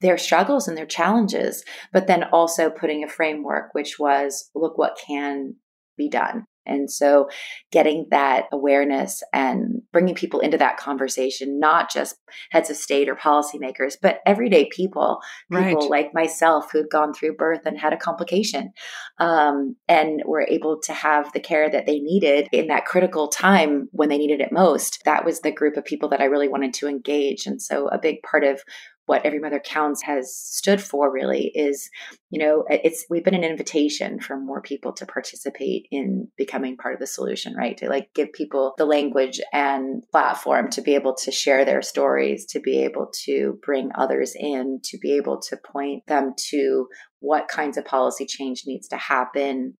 their 0.00 0.16
struggles 0.16 0.66
and 0.66 0.76
their 0.76 0.86
challenges 0.86 1.64
but 1.92 2.06
then 2.06 2.24
also 2.24 2.70
putting 2.70 3.04
a 3.04 3.08
framework 3.08 3.72
which 3.72 3.98
was 3.98 4.50
look 4.54 4.78
what 4.78 4.98
can 5.06 5.56
be 5.96 6.08
done 6.08 6.46
And 6.66 6.90
so 6.90 7.28
getting 7.70 8.06
that 8.10 8.44
awareness 8.52 9.22
and 9.32 9.82
bringing 9.92 10.14
people 10.14 10.40
into 10.40 10.58
that 10.58 10.76
conversation, 10.76 11.58
not 11.58 11.90
just 11.90 12.16
heads 12.50 12.70
of 12.70 12.76
state 12.76 13.08
or 13.08 13.16
policymakers, 13.16 13.96
but 14.00 14.20
everyday 14.26 14.68
people, 14.70 15.20
people 15.50 15.88
right. 15.88 15.90
like 15.90 16.14
myself 16.14 16.70
who've 16.72 16.90
gone 16.90 17.12
through 17.12 17.36
birth 17.36 17.60
and 17.64 17.78
had 17.78 17.92
a 17.92 17.98
complication 17.98 18.72
um, 19.18 19.76
and 19.88 20.22
were 20.24 20.46
able 20.48 20.80
to 20.80 20.92
have 20.92 21.32
the 21.32 21.40
care 21.40 21.70
that 21.70 21.86
they 21.86 22.00
needed 22.00 22.48
in 22.52 22.68
that 22.68 22.86
critical 22.86 23.28
time 23.28 23.88
when 23.92 24.08
they 24.08 24.18
needed 24.18 24.40
it 24.40 24.52
most. 24.52 25.02
That 25.04 25.24
was 25.24 25.40
the 25.40 25.52
group 25.52 25.76
of 25.76 25.84
people 25.84 26.08
that 26.10 26.20
I 26.20 26.24
really 26.24 26.48
wanted 26.48 26.74
to 26.74 26.88
engage. 26.88 27.46
And 27.46 27.60
so 27.60 27.88
a 27.88 27.98
big 27.98 28.22
part 28.22 28.44
of 28.44 28.62
what 29.06 29.24
every 29.24 29.38
mother 29.38 29.60
counts 29.60 30.02
has 30.02 30.34
stood 30.36 30.80
for 30.80 31.12
really 31.12 31.50
is 31.54 31.90
you 32.30 32.44
know 32.44 32.64
it's 32.68 33.04
we've 33.10 33.24
been 33.24 33.34
an 33.34 33.44
invitation 33.44 34.18
for 34.18 34.38
more 34.38 34.62
people 34.62 34.92
to 34.92 35.06
participate 35.06 35.86
in 35.90 36.28
becoming 36.36 36.76
part 36.76 36.94
of 36.94 37.00
the 37.00 37.06
solution 37.06 37.54
right? 37.54 37.76
To 37.78 37.88
like 37.88 38.08
give 38.14 38.32
people 38.32 38.74
the 38.78 38.84
language 38.84 39.40
and 39.52 40.02
platform 40.10 40.70
to 40.70 40.82
be 40.82 40.94
able 40.94 41.14
to 41.16 41.30
share 41.30 41.64
their 41.64 41.82
stories 41.82 42.46
to 42.46 42.60
be 42.60 42.84
able 42.84 43.10
to 43.24 43.58
bring 43.62 43.90
others 43.94 44.34
in 44.38 44.80
to 44.84 44.98
be 44.98 45.16
able 45.16 45.40
to 45.42 45.56
point 45.56 46.06
them 46.06 46.32
to 46.50 46.86
what 47.20 47.48
kinds 47.48 47.76
of 47.76 47.84
policy 47.84 48.26
change 48.26 48.64
needs 48.66 48.88
to 48.88 48.96
happen 48.96 49.76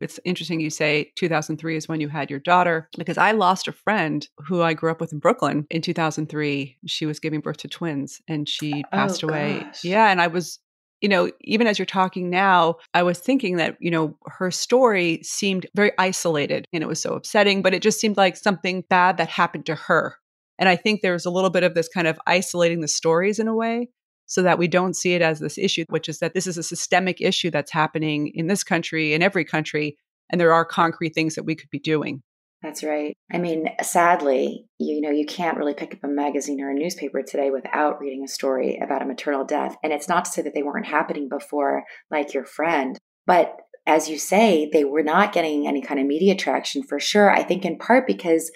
it's 0.00 0.20
interesting 0.24 0.60
you 0.60 0.70
say 0.70 1.12
2003 1.16 1.76
is 1.76 1.88
when 1.88 2.00
you 2.00 2.08
had 2.08 2.30
your 2.30 2.38
daughter 2.38 2.88
because 2.96 3.18
I 3.18 3.32
lost 3.32 3.68
a 3.68 3.72
friend 3.72 4.26
who 4.38 4.62
I 4.62 4.74
grew 4.74 4.90
up 4.90 5.00
with 5.00 5.12
in 5.12 5.18
Brooklyn 5.18 5.66
in 5.70 5.82
2003. 5.82 6.78
She 6.86 7.06
was 7.06 7.20
giving 7.20 7.40
birth 7.40 7.58
to 7.58 7.68
twins 7.68 8.20
and 8.28 8.48
she 8.48 8.84
oh, 8.86 8.96
passed 8.96 9.24
oh, 9.24 9.28
away. 9.28 9.60
Gosh. 9.60 9.84
Yeah. 9.84 10.10
And 10.10 10.20
I 10.20 10.28
was, 10.28 10.60
you 11.00 11.08
know, 11.08 11.30
even 11.42 11.66
as 11.66 11.78
you're 11.78 11.86
talking 11.86 12.30
now, 12.30 12.76
I 12.94 13.02
was 13.02 13.18
thinking 13.18 13.56
that, 13.56 13.76
you 13.80 13.90
know, 13.90 14.16
her 14.26 14.50
story 14.50 15.20
seemed 15.22 15.66
very 15.74 15.92
isolated 15.98 16.66
and 16.72 16.82
it 16.82 16.88
was 16.88 17.00
so 17.00 17.14
upsetting, 17.14 17.62
but 17.62 17.74
it 17.74 17.82
just 17.82 18.00
seemed 18.00 18.16
like 18.16 18.36
something 18.36 18.84
bad 18.88 19.16
that 19.16 19.28
happened 19.28 19.66
to 19.66 19.74
her. 19.74 20.16
And 20.60 20.68
I 20.68 20.76
think 20.76 21.00
there's 21.00 21.24
a 21.24 21.30
little 21.30 21.50
bit 21.50 21.62
of 21.62 21.74
this 21.74 21.88
kind 21.88 22.08
of 22.08 22.18
isolating 22.26 22.80
the 22.80 22.88
stories 22.88 23.38
in 23.38 23.46
a 23.46 23.54
way 23.54 23.90
so 24.28 24.42
that 24.42 24.58
we 24.58 24.68
don't 24.68 24.94
see 24.94 25.14
it 25.14 25.22
as 25.22 25.40
this 25.40 25.58
issue, 25.58 25.84
which 25.88 26.08
is 26.08 26.20
that 26.20 26.34
this 26.34 26.46
is 26.46 26.56
a 26.56 26.62
systemic 26.62 27.20
issue 27.20 27.50
that's 27.50 27.72
happening 27.72 28.30
in 28.34 28.46
this 28.46 28.62
country, 28.62 29.14
in 29.14 29.22
every 29.22 29.44
country, 29.44 29.96
and 30.30 30.40
there 30.40 30.52
are 30.52 30.64
concrete 30.64 31.14
things 31.14 31.34
that 31.34 31.44
we 31.44 31.56
could 31.56 31.70
be 31.70 31.80
doing. 31.80 32.22
That's 32.62 32.82
right. 32.82 33.16
I 33.32 33.38
mean, 33.38 33.68
sadly, 33.82 34.66
you 34.78 35.00
know, 35.00 35.10
you 35.10 35.24
can't 35.24 35.56
really 35.56 35.74
pick 35.74 35.94
up 35.94 36.04
a 36.04 36.08
magazine 36.08 36.60
or 36.60 36.70
a 36.70 36.74
newspaper 36.74 37.22
today 37.22 37.50
without 37.50 38.00
reading 38.00 38.24
a 38.24 38.28
story 38.28 38.78
about 38.82 39.00
a 39.00 39.06
maternal 39.06 39.44
death. 39.44 39.76
And 39.82 39.92
it's 39.92 40.08
not 40.08 40.24
to 40.24 40.30
say 40.30 40.42
that 40.42 40.54
they 40.54 40.64
weren't 40.64 40.86
happening 40.86 41.28
before, 41.28 41.84
like 42.10 42.34
your 42.34 42.44
friend, 42.44 42.98
but 43.26 43.56
as 43.86 44.10
you 44.10 44.18
say, 44.18 44.68
they 44.70 44.84
were 44.84 45.02
not 45.02 45.32
getting 45.32 45.66
any 45.66 45.80
kind 45.80 45.98
of 45.98 46.06
media 46.06 46.34
traction 46.34 46.82
for 46.82 47.00
sure. 47.00 47.30
I 47.30 47.42
think 47.42 47.64
in 47.64 47.78
part 47.78 48.06
because 48.06 48.50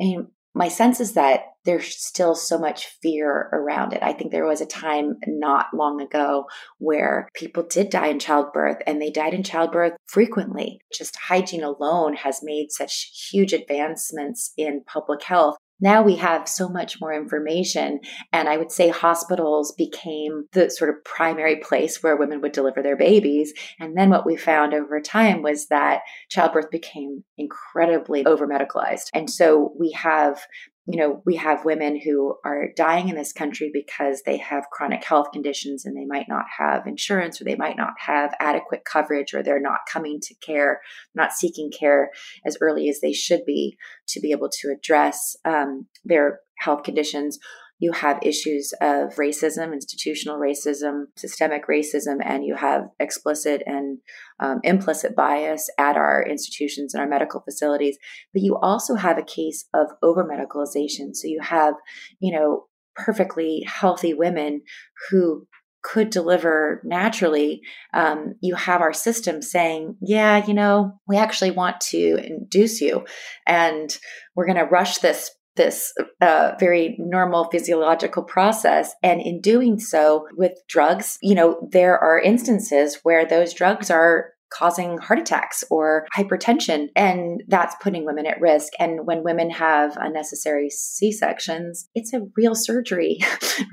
I 0.00 0.04
mean, 0.04 0.28
my 0.54 0.68
sense 0.68 1.00
is 1.00 1.12
that 1.12 1.40
there's 1.64 1.96
still 1.96 2.34
so 2.34 2.58
much 2.58 2.86
fear 3.02 3.48
around 3.52 3.92
it. 3.92 4.02
I 4.02 4.12
think 4.12 4.32
there 4.32 4.46
was 4.46 4.60
a 4.60 4.66
time 4.66 5.16
not 5.26 5.66
long 5.74 6.00
ago 6.00 6.46
where 6.78 7.28
people 7.34 7.62
did 7.62 7.90
die 7.90 8.08
in 8.08 8.18
childbirth 8.18 8.78
and 8.86 9.00
they 9.00 9.10
died 9.10 9.34
in 9.34 9.42
childbirth 9.42 9.92
frequently. 10.06 10.80
Just 10.92 11.16
hygiene 11.16 11.62
alone 11.62 12.14
has 12.14 12.40
made 12.42 12.70
such 12.70 13.28
huge 13.30 13.52
advancements 13.52 14.52
in 14.56 14.82
public 14.86 15.22
health 15.22 15.56
now 15.82 16.00
we 16.00 16.14
have 16.16 16.48
so 16.48 16.68
much 16.68 17.00
more 17.00 17.12
information. 17.12 17.98
And 18.32 18.48
I 18.48 18.56
would 18.56 18.70
say 18.70 18.88
hospitals 18.88 19.74
became 19.76 20.44
the 20.52 20.70
sort 20.70 20.90
of 20.90 21.04
primary 21.04 21.56
place 21.56 22.00
where 22.02 22.16
women 22.16 22.40
would 22.40 22.52
deliver 22.52 22.82
their 22.82 22.96
babies. 22.96 23.52
And 23.80 23.96
then 23.96 24.08
what 24.08 24.24
we 24.24 24.36
found 24.36 24.74
over 24.74 25.00
time 25.00 25.42
was 25.42 25.66
that 25.66 26.02
childbirth 26.30 26.70
became 26.70 27.24
incredibly 27.36 28.24
over 28.24 28.46
medicalized. 28.46 29.08
And 29.12 29.28
so 29.28 29.72
we 29.76 29.90
have 29.90 30.40
you 30.86 30.98
know, 30.98 31.22
we 31.24 31.36
have 31.36 31.64
women 31.64 32.00
who 32.00 32.34
are 32.44 32.70
dying 32.76 33.08
in 33.08 33.14
this 33.14 33.32
country 33.32 33.70
because 33.72 34.22
they 34.26 34.36
have 34.38 34.70
chronic 34.72 35.04
health 35.04 35.28
conditions 35.32 35.84
and 35.84 35.96
they 35.96 36.04
might 36.04 36.26
not 36.28 36.44
have 36.58 36.88
insurance 36.88 37.40
or 37.40 37.44
they 37.44 37.54
might 37.54 37.76
not 37.76 37.92
have 37.98 38.34
adequate 38.40 38.84
coverage 38.84 39.32
or 39.32 39.42
they're 39.42 39.60
not 39.60 39.80
coming 39.90 40.18
to 40.20 40.34
care, 40.44 40.80
not 41.14 41.32
seeking 41.32 41.70
care 41.70 42.10
as 42.44 42.56
early 42.60 42.88
as 42.88 42.98
they 43.00 43.12
should 43.12 43.44
be 43.46 43.76
to 44.08 44.20
be 44.20 44.32
able 44.32 44.48
to 44.60 44.74
address 44.76 45.36
um, 45.44 45.86
their 46.04 46.40
health 46.58 46.82
conditions 46.82 47.38
you 47.82 47.90
have 47.90 48.20
issues 48.22 48.72
of 48.80 49.16
racism, 49.16 49.72
institutional 49.72 50.38
racism, 50.38 51.06
systemic 51.16 51.66
racism, 51.66 52.18
and 52.24 52.44
you 52.44 52.54
have 52.54 52.82
explicit 53.00 53.60
and 53.66 53.98
um, 54.38 54.60
implicit 54.62 55.16
bias 55.16 55.68
at 55.80 55.96
our 55.96 56.24
institutions 56.24 56.94
and 56.94 57.02
our 57.02 57.08
medical 57.08 57.40
facilities. 57.40 57.98
But 58.32 58.42
you 58.42 58.56
also 58.56 58.94
have 58.94 59.18
a 59.18 59.24
case 59.24 59.68
of 59.74 59.88
over 60.00 60.24
medicalization. 60.24 61.08
So 61.12 61.26
you 61.26 61.40
have, 61.42 61.74
you 62.20 62.32
know, 62.32 62.68
perfectly 62.94 63.64
healthy 63.66 64.14
women 64.14 64.62
who 65.10 65.48
could 65.82 66.10
deliver 66.10 66.80
naturally, 66.84 67.62
um, 67.92 68.34
you 68.40 68.54
have 68.54 68.80
our 68.80 68.92
system 68.92 69.42
saying, 69.42 69.96
yeah, 70.00 70.46
you 70.46 70.54
know, 70.54 71.00
we 71.08 71.16
actually 71.16 71.50
want 71.50 71.80
to 71.80 72.24
induce 72.24 72.80
you 72.80 73.04
and 73.44 73.98
we're 74.36 74.46
going 74.46 74.56
to 74.56 74.70
rush 74.70 74.98
this 74.98 75.32
this 75.56 75.92
uh, 76.20 76.52
very 76.58 76.96
normal 76.98 77.48
physiological 77.50 78.22
process. 78.22 78.94
And 79.02 79.20
in 79.20 79.40
doing 79.40 79.78
so 79.78 80.26
with 80.36 80.52
drugs, 80.68 81.18
you 81.22 81.34
know, 81.34 81.68
there 81.70 81.98
are 81.98 82.20
instances 82.20 82.98
where 83.02 83.26
those 83.26 83.52
drugs 83.52 83.90
are 83.90 84.31
causing 84.52 84.98
heart 84.98 85.18
attacks 85.18 85.64
or 85.70 86.06
hypertension. 86.16 86.88
And 86.94 87.42
that's 87.48 87.74
putting 87.80 88.04
women 88.04 88.26
at 88.26 88.40
risk. 88.40 88.72
And 88.78 89.06
when 89.06 89.24
women 89.24 89.50
have 89.50 89.96
unnecessary 89.96 90.70
C 90.70 91.12
sections, 91.12 91.88
it's 91.94 92.12
a 92.12 92.22
real 92.36 92.54
surgery, 92.54 93.18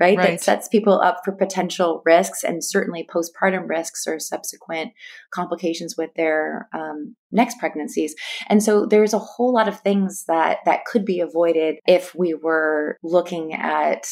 right? 0.16 0.18
That 0.18 0.40
sets 0.40 0.68
people 0.68 1.00
up 1.00 1.18
for 1.24 1.32
potential 1.32 2.02
risks 2.04 2.44
and 2.44 2.64
certainly 2.64 3.06
postpartum 3.12 3.68
risks 3.68 4.06
or 4.06 4.18
subsequent 4.18 4.92
complications 5.32 5.96
with 5.96 6.10
their 6.14 6.68
um, 6.74 7.16
next 7.30 7.58
pregnancies. 7.58 8.14
And 8.48 8.62
so 8.62 8.86
there's 8.86 9.14
a 9.14 9.18
whole 9.18 9.52
lot 9.52 9.68
of 9.68 9.80
things 9.80 10.24
that 10.26 10.58
that 10.64 10.84
could 10.84 11.04
be 11.04 11.20
avoided 11.20 11.76
if 11.86 12.14
we 12.14 12.34
were 12.34 12.98
looking 13.02 13.52
at 13.54 14.06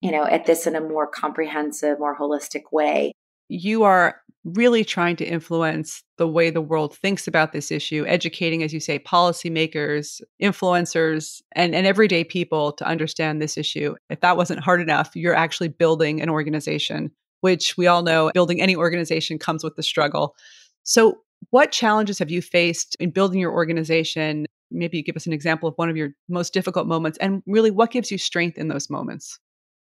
you 0.00 0.10
know 0.10 0.24
at 0.24 0.44
this 0.44 0.66
in 0.66 0.76
a 0.76 0.80
more 0.80 1.06
comprehensive 1.06 1.98
more 1.98 2.16
holistic 2.16 2.62
way 2.70 3.12
you 3.48 3.82
are 3.84 4.16
really 4.44 4.84
trying 4.84 5.16
to 5.16 5.24
influence 5.24 6.02
the 6.18 6.28
way 6.28 6.50
the 6.50 6.60
world 6.60 6.94
thinks 6.96 7.26
about 7.26 7.52
this 7.52 7.70
issue, 7.70 8.04
educating, 8.06 8.62
as 8.62 8.74
you 8.74 8.80
say, 8.80 8.98
policymakers, 8.98 10.20
influencers, 10.42 11.40
and, 11.52 11.74
and 11.74 11.86
everyday 11.86 12.24
people 12.24 12.72
to 12.72 12.86
understand 12.86 13.40
this 13.40 13.56
issue. 13.56 13.94
If 14.10 14.20
that 14.20 14.36
wasn't 14.36 14.60
hard 14.60 14.82
enough, 14.82 15.10
you're 15.14 15.34
actually 15.34 15.68
building 15.68 16.20
an 16.20 16.28
organization, 16.28 17.10
which 17.40 17.76
we 17.76 17.86
all 17.86 18.02
know 18.02 18.30
building 18.34 18.60
any 18.60 18.76
organization 18.76 19.38
comes 19.38 19.64
with 19.64 19.76
the 19.76 19.82
struggle. 19.82 20.36
So, 20.82 21.20
what 21.50 21.72
challenges 21.72 22.18
have 22.18 22.30
you 22.30 22.40
faced 22.40 22.96
in 23.00 23.10
building 23.10 23.38
your 23.38 23.52
organization? 23.52 24.46
Maybe 24.70 24.96
you 24.96 25.02
give 25.02 25.16
us 25.16 25.26
an 25.26 25.32
example 25.32 25.68
of 25.68 25.74
one 25.76 25.90
of 25.90 25.96
your 25.96 26.10
most 26.28 26.52
difficult 26.52 26.86
moments, 26.86 27.18
and 27.18 27.42
really 27.46 27.70
what 27.70 27.90
gives 27.90 28.10
you 28.10 28.18
strength 28.18 28.58
in 28.58 28.68
those 28.68 28.88
moments? 28.90 29.38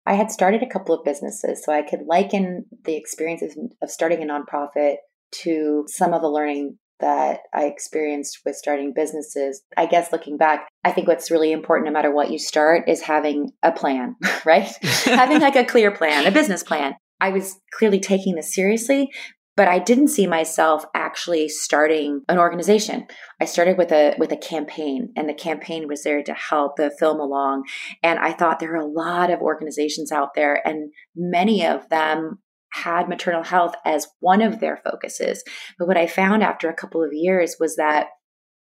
I 0.06 0.14
had 0.14 0.30
started 0.30 0.62
a 0.62 0.68
couple 0.68 0.94
of 0.94 1.04
businesses, 1.04 1.62
so 1.64 1.72
I 1.72 1.82
could 1.82 2.06
liken 2.06 2.66
the 2.84 2.96
experiences 2.96 3.56
of 3.82 3.90
starting 3.90 4.22
a 4.22 4.26
nonprofit 4.26 4.96
to 5.42 5.84
some 5.88 6.12
of 6.12 6.22
the 6.22 6.30
learning 6.30 6.78
that 7.00 7.40
I 7.52 7.64
experienced 7.64 8.40
with 8.46 8.56
starting 8.56 8.92
businesses. 8.94 9.62
I 9.76 9.86
guess 9.86 10.12
looking 10.12 10.36
back, 10.36 10.68
I 10.84 10.92
think 10.92 11.08
what's 11.08 11.30
really 11.30 11.52
important 11.52 11.86
no 11.86 11.92
matter 11.92 12.14
what 12.14 12.30
you 12.30 12.38
start 12.38 12.88
is 12.88 13.02
having 13.02 13.50
a 13.62 13.72
plan, 13.72 14.16
right? 14.44 14.68
having 15.04 15.40
like 15.40 15.56
a 15.56 15.64
clear 15.64 15.90
plan, 15.90 16.26
a 16.26 16.30
business 16.30 16.62
plan. 16.62 16.94
I 17.20 17.30
was 17.30 17.60
clearly 17.72 18.00
taking 18.00 18.34
this 18.34 18.54
seriously, 18.54 19.10
but 19.56 19.68
I 19.68 19.78
didn't 19.78 20.08
see 20.08 20.26
myself 20.26 20.84
actually 20.94 21.48
starting 21.48 22.22
an 22.28 22.38
organization. 22.38 23.06
I 23.40 23.44
started 23.44 23.76
with 23.76 23.92
a 23.92 24.14
with 24.18 24.32
a 24.32 24.36
campaign 24.36 25.12
and 25.16 25.28
the 25.28 25.34
campaign 25.34 25.88
was 25.88 26.02
there 26.04 26.22
to 26.22 26.34
help 26.34 26.76
the 26.76 26.90
film 26.98 27.20
along 27.20 27.64
and 28.02 28.18
I 28.18 28.32
thought 28.32 28.60
there 28.60 28.72
are 28.72 28.76
a 28.76 28.86
lot 28.86 29.30
of 29.30 29.40
organizations 29.40 30.10
out 30.10 30.34
there 30.34 30.66
and 30.66 30.92
many 31.14 31.66
of 31.66 31.88
them 31.90 32.38
had 32.72 33.08
maternal 33.08 33.42
health 33.42 33.74
as 33.84 34.08
one 34.20 34.40
of 34.40 34.60
their 34.60 34.78
focuses. 34.78 35.44
But 35.78 35.86
what 35.88 35.98
I 35.98 36.06
found 36.06 36.42
after 36.42 36.70
a 36.70 36.74
couple 36.74 37.02
of 37.02 37.12
years 37.12 37.56
was 37.60 37.76
that 37.76 38.06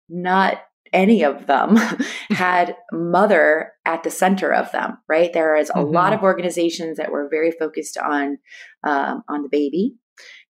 not 0.08 0.60
any 0.94 1.24
of 1.24 1.48
them 1.48 1.76
had 2.30 2.76
mother 2.92 3.72
at 3.86 4.04
the 4.04 4.12
center 4.12 4.54
of 4.54 4.72
them 4.72 5.00
right 5.10 5.34
there 5.34 5.56
is 5.56 5.72
a 5.72 5.74
mm-hmm. 5.74 5.94
lot 5.94 6.14
of 6.14 6.22
organizations 6.22 6.98
that 6.98 7.12
were 7.12 7.28
very 7.28 7.52
focused 7.52 7.98
on 7.98 8.38
um, 8.84 9.24
on 9.28 9.42
the 9.42 9.50
baby 9.50 9.96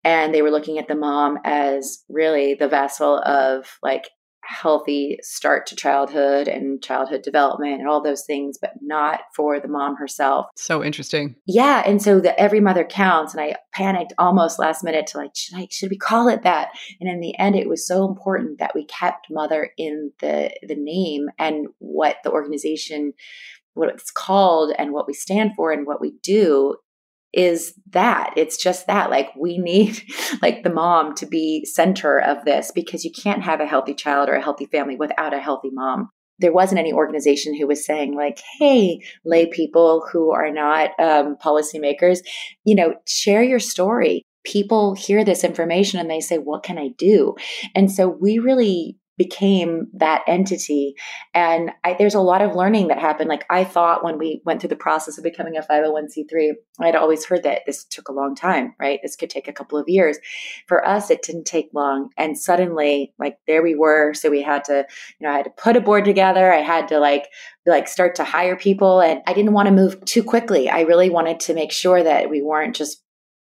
and 0.05 0.35
they 0.35 0.43
were 0.43 0.51
looking 0.51 0.79
at 0.79 0.89
the 0.89 0.95
mom 0.95 1.39
as 1.45 2.05
really 2.09 2.55
the 2.55 2.69
vessel 2.69 3.19
of 3.21 3.79
like 3.83 4.09
healthy 4.47 5.19
start 5.23 5.67
to 5.67 5.77
childhood 5.77 6.49
and 6.49 6.83
childhood 6.83 7.23
development 7.23 7.81
and 7.81 7.89
all 7.89 8.03
those 8.03 8.25
things, 8.27 8.59
but 8.61 8.73
not 8.81 9.21
for 9.35 9.59
the 9.59 9.69
mom 9.69 9.97
herself. 9.97 10.47
So 10.57 10.85
interesting. 10.85 11.35
Yeah. 11.47 11.83
And 11.85 12.03
so 12.03 12.21
the 12.21 12.39
every 12.39 12.61
mother 12.61 12.85
counts. 12.85 13.35
And 13.35 13.43
I 13.43 13.57
panicked 13.73 14.13
almost 14.19 14.59
last 14.59 14.85
minute 14.85 15.07
to 15.09 15.19
like, 15.19 15.35
should 15.35 15.59
I, 15.59 15.69
should 15.71 15.91
we 15.91 15.99
call 15.99 16.29
it 16.29 16.43
that? 16.43 16.69
And 17.01 17.09
in 17.09 17.21
the 17.21 17.37
end, 17.39 17.57
it 17.57 17.69
was 17.69 17.87
so 17.87 18.07
important 18.07 18.59
that 18.59 18.75
we 18.75 18.85
kept 18.87 19.29
mother 19.31 19.71
in 19.77 20.13
the, 20.21 20.51
the 20.63 20.77
name 20.77 21.29
and 21.39 21.69
what 21.79 22.17
the 22.25 22.31
organization, 22.31 23.13
what 23.75 23.89
it's 23.89 24.11
called 24.11 24.75
and 24.79 24.93
what 24.93 25.07
we 25.07 25.15
stand 25.15 25.53
for 25.57 25.73
and 25.73 25.87
what 25.87 26.01
we 26.01 26.13
do 26.23 26.77
is 27.37 27.75
that. 27.91 28.33
It's 28.37 28.57
just 28.57 28.87
that. 28.87 29.11
Like 29.11 29.31
we 29.37 29.59
need 29.59 30.03
like 30.43 30.63
the 30.63 30.73
mom 30.73 31.15
to 31.17 31.27
be 31.27 31.65
center 31.65 32.21
of 32.21 32.45
this 32.45 32.71
because 32.75 33.05
you 33.05 33.11
can't 33.11 33.43
have 33.43 33.61
a 33.61 33.67
healthy 33.67 33.95
child 33.95 34.29
or 34.29 34.35
a 34.35 34.43
healthy 34.43 34.67
family 34.67 34.97
without 34.97 35.35
a 35.35 35.41
healthy 35.41 35.71
mom. 35.73 36.11
There 36.41 36.53
wasn't 36.53 36.81
any 36.81 36.93
organization 36.93 37.57
who 37.57 37.67
was 37.67 37.87
saying 37.87 38.15
like 38.15 38.41
hey 38.59 39.01
lay 39.25 39.47
people 39.47 40.05
who 40.13 40.33
are 40.33 40.51
not 40.51 40.91
um, 40.99 41.37
policymakers 41.37 42.19
you 42.65 42.75
know 42.75 42.95
share 43.07 43.43
your 43.43 43.61
story. 43.61 44.25
People 44.45 44.95
hear 44.95 45.25
this 45.25 45.45
information 45.45 46.01
and 46.01 46.11
they 46.11 46.21
say 46.21 46.37
what 46.37 46.63
can 46.63 46.77
i 46.77 46.89
do 46.99 47.35
and 47.75 47.91
so 47.91 48.09
we 48.09 48.39
really 48.39 48.99
became 49.17 49.89
that 49.95 50.23
entity. 50.27 50.95
And 51.35 51.71
I, 51.85 51.95
there's 51.99 52.15
a 52.15 52.21
lot 52.21 52.43
of 52.43 52.57
learning 52.57 52.89
that 52.89 52.99
happened. 52.99 53.29
Like 53.29 53.45
I 53.49 53.65
thought 53.65 54.05
when 54.05 54.19
we 54.19 54.43
went 54.45 54.61
through 54.61 54.71
the 54.71 54.77
process 54.77 55.19
of 55.19 55.25
becoming 55.25 55.57
a 55.57 55.63
501c3, 55.63 56.53
I'd 56.81 56.97
always 56.97 57.25
heard 57.25 57.45
that 57.45 57.63
this 57.67 57.85
took 57.85 58.09
a 58.09 58.13
long 58.13 58.35
time, 58.35 58.75
right? 58.81 58.99
This 59.03 59.17
could 59.17 59.31
take 59.31 59.47
a 59.47 59.53
couple 59.53 59.79
of 59.79 59.89
years. 59.89 60.19
For 60.67 60.87
us, 60.87 61.11
it 61.11 61.23
didn't 61.23 61.45
take 61.45 61.69
long. 61.73 62.11
And 62.17 62.37
suddenly, 62.37 63.15
like 63.19 63.39
there 63.47 63.63
we 63.63 63.75
were. 63.75 64.15
So 64.15 64.31
we 64.31 64.43
had 64.43 64.65
to, 64.65 64.87
you 65.21 65.27
know, 65.27 65.33
I 65.33 65.37
had 65.39 65.45
to 65.45 65.51
put 65.51 65.77
a 65.77 65.81
board 65.81 66.05
together. 66.05 66.53
I 66.53 66.63
had 66.63 66.89
to 66.89 66.99
like 66.99 67.29
like 67.67 67.89
start 67.89 68.17
to 68.17 68.25
hire 68.25 68.57
people 68.57 69.01
and 69.01 69.23
I 69.27 69.33
didn't 69.33 69.53
want 69.53 69.69
to 69.69 69.75
move 69.75 70.05
too 70.05 70.23
quickly. 70.23 70.69
I 70.69 70.83
really 70.83 71.09
wanted 71.09 71.41
to 71.41 71.55
make 71.55 71.73
sure 71.73 72.03
that 72.03 72.29
we 72.29 72.43
weren't 72.43 72.77
just 72.77 73.03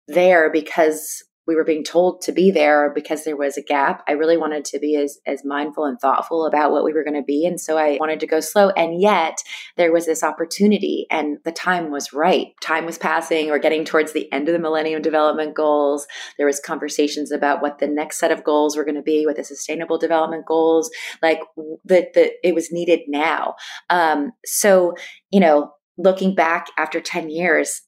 there 0.09 0.51
because 0.51 1.23
we 1.49 1.57
were 1.57 1.65
being 1.65 1.83
told 1.83 2.21
to 2.21 2.31
be 2.31 2.51
there 2.51 2.93
because 2.95 3.25
there 3.25 3.37
was 3.37 3.57
a 3.57 3.63
gap. 3.63 4.05
I 4.07 4.13
really 4.13 4.37
wanted 4.37 4.67
to 4.67 4.79
be 4.79 4.97
as, 4.97 5.19
as 5.27 5.47
mindful 5.47 5.87
and 5.87 5.99
thoughtful 5.99 6.45
about 6.45 6.73
what 6.73 6.85
we 6.85 6.93
were 6.93 7.03
going 7.03 7.17
to 7.17 7.23
be. 7.23 7.47
And 7.47 7.59
so 7.59 7.79
I 7.79 7.97
wanted 7.99 8.21
to 8.21 8.27
go 8.27 8.39
slow. 8.39 8.69
And 8.71 9.01
yet 9.01 9.39
there 9.77 9.91
was 9.91 10.05
this 10.05 10.23
opportunity 10.23 11.07
and 11.11 11.39
the 11.45 11.51
time 11.51 11.91
was 11.91 12.13
right. 12.13 12.49
Time 12.61 12.85
was 12.85 12.99
passing. 12.99 13.49
We're 13.49 13.59
getting 13.59 13.87
towards 13.87 14.13
the 14.13 14.31
end 14.31 14.49
of 14.49 14.53
the 14.53 14.59
Millennium 14.59 15.01
Development 15.01 15.57
Goals. 15.57 16.07
There 16.37 16.47
was 16.47 16.61
conversations 16.61 17.33
about 17.33 17.63
what 17.63 17.79
the 17.79 17.89
next 17.89 18.21
set 18.21 18.31
of 18.31 18.45
goals 18.45 18.77
were 18.77 18.85
going 18.85 18.97
to 18.97 19.03
be 19.03 19.25
with 19.25 19.39
the 19.39 19.45
Sustainable 19.45 19.97
Development 19.97 20.45
Goals. 20.45 20.91
Like 21.23 21.41
that, 21.87 22.13
the, 22.13 22.31
it 22.47 22.55
was 22.55 22.71
needed 22.71 23.01
now. 23.09 23.55
Um, 23.89 24.33
so, 24.45 24.93
you 25.31 25.41
know, 25.41 25.73
looking 25.97 26.35
back 26.35 26.67
after 26.77 27.01
10 27.01 27.31
years, 27.31 27.83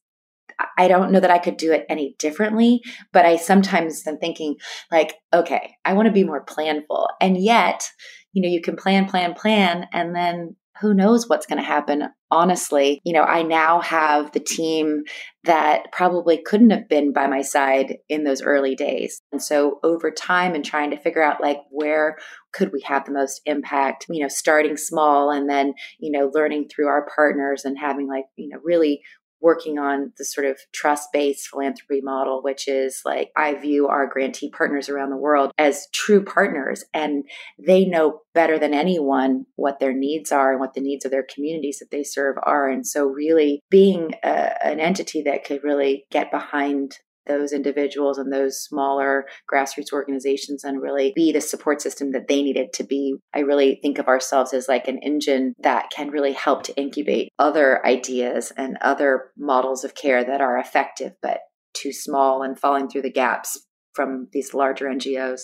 I 0.79 0.89
don't 0.89 1.13
know 1.13 1.21
that 1.21 1.31
I 1.31 1.39
could 1.39 1.57
do 1.57 1.73
it 1.73 1.87
any 1.89 2.15
differently, 2.19 2.83
but 3.13 3.27
I 3.27 3.37
sometimes 3.37 4.07
am 4.07 4.19
thinking 4.19 4.57
like, 4.91 5.15
okay, 5.33 5.77
I 5.85 5.93
want 5.93 6.07
to 6.07 6.13
be 6.13 6.25
more 6.25 6.45
planful. 6.45 7.07
And 7.21 7.37
yet, 7.37 7.89
you 8.33 8.43
know, 8.43 8.49
you 8.49 8.61
can 8.61 8.77
plan, 8.77 9.07
plan, 9.07 9.35
plan, 9.35 9.87
and 9.93 10.15
then 10.15 10.57
who 10.81 10.95
knows 10.95 11.29
what's 11.29 11.47
going 11.47 11.59
to 11.59 11.65
happen. 11.65 12.09
Honestly, 12.31 13.01
you 13.05 13.13
know, 13.13 13.23
I 13.23 13.43
now 13.43 13.81
have 13.81 14.33
the 14.33 14.41
team 14.41 15.03
that 15.45 15.93
probably 15.93 16.41
couldn't 16.43 16.71
have 16.71 16.89
been 16.89 17.13
by 17.13 17.27
my 17.27 17.43
side 17.43 17.99
in 18.09 18.25
those 18.25 18.41
early 18.41 18.75
days. 18.75 19.21
And 19.31 19.43
so 19.43 19.79
over 19.83 20.11
time 20.11 20.55
and 20.55 20.65
trying 20.65 20.91
to 20.91 21.01
figure 21.01 21.23
out 21.23 21.43
like 21.43 21.59
where 21.71 22.17
could 22.53 22.73
we 22.73 22.81
have 22.87 23.05
the 23.05 23.13
most 23.13 23.43
impact, 23.45 24.07
you 24.09 24.23
know, 24.23 24.29
starting 24.29 24.77
small 24.77 25.31
and 25.31 25.51
then, 25.51 25.75
you 25.99 26.11
know, 26.11 26.31
learning 26.33 26.69
through 26.69 26.89
our 26.89 27.07
partners 27.15 27.65
and 27.65 27.79
having 27.79 28.09
like, 28.09 28.25
you 28.37 28.49
know, 28.49 28.61
really 28.65 29.03
working 29.41 29.79
on 29.79 30.13
the 30.19 30.25
sort 30.25 30.47
of 30.47 30.59
trust 30.73 31.09
based 31.13 31.49
philanthropy 31.49 32.01
model, 32.01 32.43
which 32.43 32.69
is 32.69 33.03
like 33.05 33.31
I 33.37 33.55
view 33.55 33.89
our 33.89 34.07
grantee 34.07 34.51
partners 34.51 34.89
around 34.89 35.11
the 35.11 35.17
world 35.17 35.53
as 35.59 35.89
true 35.93 36.25
partners 36.25 36.85
and 36.93 37.25
they 37.59 37.85
know 37.85 38.21
better 38.35 38.59
than 38.59 38.75
anyone 38.75 39.47
what 39.57 39.81
their 39.81 39.93
needs 39.93 40.31
are 40.33 40.53
and 40.53 40.61
what 40.61 40.75
the 40.75 40.81
needs 40.81 41.05
of 41.05 41.11
their 41.11 41.27
communities 41.35 41.79
that 41.79 41.91
they 41.91 42.03
serve 42.03 42.37
are. 42.43 42.69
And 42.69 42.87
so, 42.87 43.07
really 43.07 43.61
being 43.71 44.15
a, 44.23 44.67
an 44.67 44.81
entity 44.81 45.23
that 45.23 45.45
could 45.45 45.65
really 45.65 46.07
get 46.11 46.31
behind 46.31 46.99
those 47.31 47.53
individuals 47.53 48.19
and 48.19 48.33
those 48.33 48.61
smaller 48.61 49.27
grassroots 49.53 49.93
organizations 49.93 50.65
and 50.65 50.83
really 50.83 51.13
be 51.15 51.33
the 51.33 51.41
support 51.41 51.81
system 51.81 52.11
that 52.13 52.29
they 52.29 52.43
needed 52.43 52.73
to 52.75 52.85
be. 52.85 53.17
I 53.35 53.41
really 53.41 53.79
think 53.81 53.99
of 53.99 54.09
ourselves 54.09 54.53
as 54.53 54.69
like 54.69 54.89
an 54.89 54.99
engine 54.99 55.55
that 55.61 55.91
can 55.95 56.11
really 56.11 56.33
help 56.33 56.65
to 56.65 56.77
incubate 56.77 57.31
other 57.39 57.85
ideas 57.87 58.53
and 58.57 58.77
other 58.81 59.31
models 59.37 59.85
of 59.85 59.95
care 59.95 60.25
that 60.25 60.41
are 60.41 60.59
effective 60.59 61.13
but 61.23 61.39
too 61.75 61.93
small 61.93 62.43
and 62.43 62.59
falling 62.59 62.89
through 62.89 63.03
the 63.03 63.13
gaps 63.13 63.67
from 63.95 64.29
these 64.33 64.55
larger 64.55 64.87
NGOs. 64.87 65.43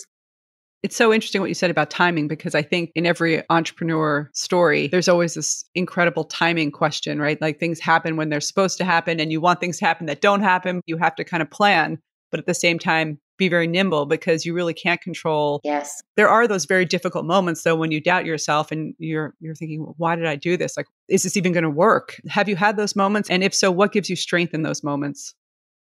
It's 0.83 0.95
so 0.95 1.11
interesting 1.11 1.41
what 1.41 1.49
you 1.49 1.55
said 1.55 1.71
about 1.71 1.89
timing 1.89 2.27
because 2.27 2.53
I 2.53 2.61
think 2.61 2.91
in 2.95 3.05
every 3.05 3.43
entrepreneur 3.49 4.29
story, 4.33 4.87
there's 4.87 5.07
always 5.07 5.33
this 5.33 5.65
incredible 5.73 6.23
timing 6.23 6.71
question, 6.71 7.19
right? 7.19 7.41
Like 7.41 7.59
things 7.59 7.79
happen 7.79 8.15
when 8.15 8.29
they're 8.29 8.39
supposed 8.39 8.77
to 8.77 8.85
happen, 8.85 9.19
and 9.19 9.31
you 9.31 9.41
want 9.41 9.59
things 9.59 9.79
to 9.79 9.85
happen 9.85 10.05
that 10.05 10.21
don't 10.21 10.41
happen. 10.41 10.81
You 10.85 10.97
have 10.97 11.15
to 11.15 11.23
kind 11.23 11.41
of 11.41 11.49
plan, 11.49 11.97
but 12.31 12.39
at 12.39 12.45
the 12.45 12.53
same 12.53 12.77
time, 12.77 13.19
be 13.37 13.49
very 13.49 13.67
nimble 13.67 14.05
because 14.05 14.45
you 14.45 14.53
really 14.53 14.73
can't 14.73 15.01
control. 15.01 15.61
Yes. 15.63 16.01
There 16.15 16.29
are 16.29 16.47
those 16.47 16.65
very 16.65 16.85
difficult 16.85 17.25
moments 17.25 17.63
though 17.63 17.75
when 17.75 17.91
you 17.91 18.01
doubt 18.01 18.25
yourself 18.25 18.71
and 18.71 18.93
you're 18.97 19.35
you're 19.39 19.55
thinking, 19.55 19.83
well, 19.83 19.95
why 19.97 20.15
did 20.15 20.25
I 20.25 20.35
do 20.35 20.57
this? 20.57 20.75
Like, 20.75 20.87
is 21.07 21.23
this 21.23 21.37
even 21.37 21.53
going 21.53 21.63
to 21.63 21.69
work? 21.69 22.19
Have 22.27 22.49
you 22.49 22.55
had 22.55 22.77
those 22.77 22.95
moments? 22.95 23.29
And 23.29 23.43
if 23.43 23.53
so, 23.53 23.71
what 23.71 23.91
gives 23.91 24.09
you 24.09 24.15
strength 24.15 24.53
in 24.53 24.63
those 24.63 24.83
moments? 24.83 25.35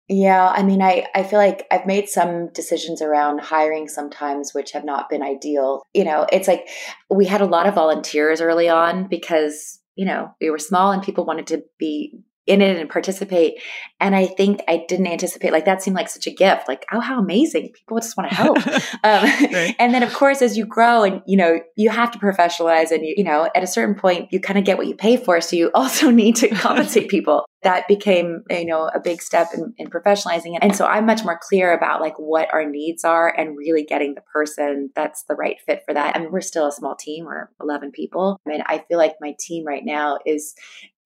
Yeah, 0.10 0.48
I 0.48 0.63
mean, 0.63 0.82
I, 0.82 1.06
I 1.13 1.24
feel 1.24 1.39
like 1.39 1.67
I've 1.70 1.86
made 1.86 2.08
some 2.08 2.48
decisions 2.54 3.02
around 3.02 3.41
hiring 3.41 3.89
sometimes, 3.89 4.54
which 4.54 4.72
have 4.72 4.86
not 4.86 5.10
been 5.10 5.22
ideal. 5.22 5.84
You 5.93 6.06
know, 6.06 6.26
it's 6.32 6.48
like 6.48 6.70
we 7.10 7.26
had 7.26 7.41
a 7.41 7.46
lot 7.46 7.67
of 7.67 7.76
volunteers 7.76 8.39
early 8.39 8.70
on 8.70 9.08
because, 9.10 9.82
you 9.96 10.06
know, 10.06 10.32
we 10.39 10.50
were 10.50 10.60
small 10.60 10.91
and 10.91 11.04
people 11.04 11.26
wanted 11.26 11.48
to 11.48 11.63
be 11.78 12.20
in 12.47 12.62
it 12.62 12.77
and 12.77 12.89
participate. 12.89 13.62
And 13.99 14.15
I 14.15 14.25
think 14.25 14.62
I 14.67 14.86
didn't 14.88 15.07
anticipate 15.07 15.51
like 15.51 15.65
that 15.65 15.83
seemed 15.83 15.95
like 15.95 16.10
such 16.10 16.27
a 16.27 16.31
gift. 16.31 16.67
Like, 16.67 16.86
oh, 16.91 16.99
how 16.99 17.19
amazing! 17.19 17.69
People 17.73 17.99
just 17.99 18.15
want 18.15 18.29
to 18.29 18.36
help. 18.36 18.57
um, 18.67 18.73
right. 19.03 19.75
And 19.79 19.93
then, 19.93 20.03
of 20.03 20.13
course, 20.13 20.41
as 20.41 20.57
you 20.57 20.65
grow 20.65 21.03
and 21.03 21.21
you 21.25 21.38
know, 21.38 21.60
you 21.75 21.89
have 21.89 22.12
to 22.12 22.19
professionalize, 22.19 22.91
and 22.91 23.05
you 23.05 23.15
you 23.17 23.23
know, 23.23 23.49
at 23.55 23.63
a 23.63 23.67
certain 23.67 23.95
point, 23.95 24.29
you 24.31 24.39
kind 24.39 24.57
of 24.57 24.65
get 24.65 24.77
what 24.77 24.88
you 24.88 24.95
pay 24.95 25.17
for. 25.17 25.41
So 25.41 25.55
you 25.55 25.71
also 25.75 26.10
need 26.10 26.36
to 26.38 26.49
compensate 26.49 27.10
people. 27.10 27.45
That 27.63 27.88
became 27.88 28.43
you 28.49 28.65
know 28.65 28.89
a 28.93 28.99
big 28.99 29.21
step 29.21 29.47
in, 29.53 29.73
in 29.77 29.89
professionalizing 29.89 30.55
it. 30.55 30.60
And 30.62 30.75
so 30.75 30.86
I'm 30.86 31.05
much 31.05 31.23
more 31.23 31.39
clear 31.41 31.73
about 31.73 32.01
like 32.01 32.17
what 32.17 32.53
our 32.53 32.69
needs 32.69 33.03
are 33.03 33.33
and 33.36 33.57
really 33.57 33.83
getting 33.83 34.13
the 34.13 34.21
person 34.21 34.91
that's 34.95 35.23
the 35.23 35.36
right 35.36 35.57
fit 35.65 35.81
for 35.86 35.93
that. 35.93 36.15
I 36.15 36.19
mean, 36.19 36.31
we're 36.31 36.41
still 36.41 36.67
a 36.67 36.71
small 36.71 36.95
team. 36.95 37.25
We're 37.25 37.49
11 37.60 37.91
people. 37.91 38.39
I 38.45 38.49
mean, 38.49 38.63
I 38.65 38.83
feel 38.88 38.97
like 38.97 39.15
my 39.19 39.36
team 39.39 39.65
right 39.65 39.83
now 39.83 40.19
is 40.25 40.53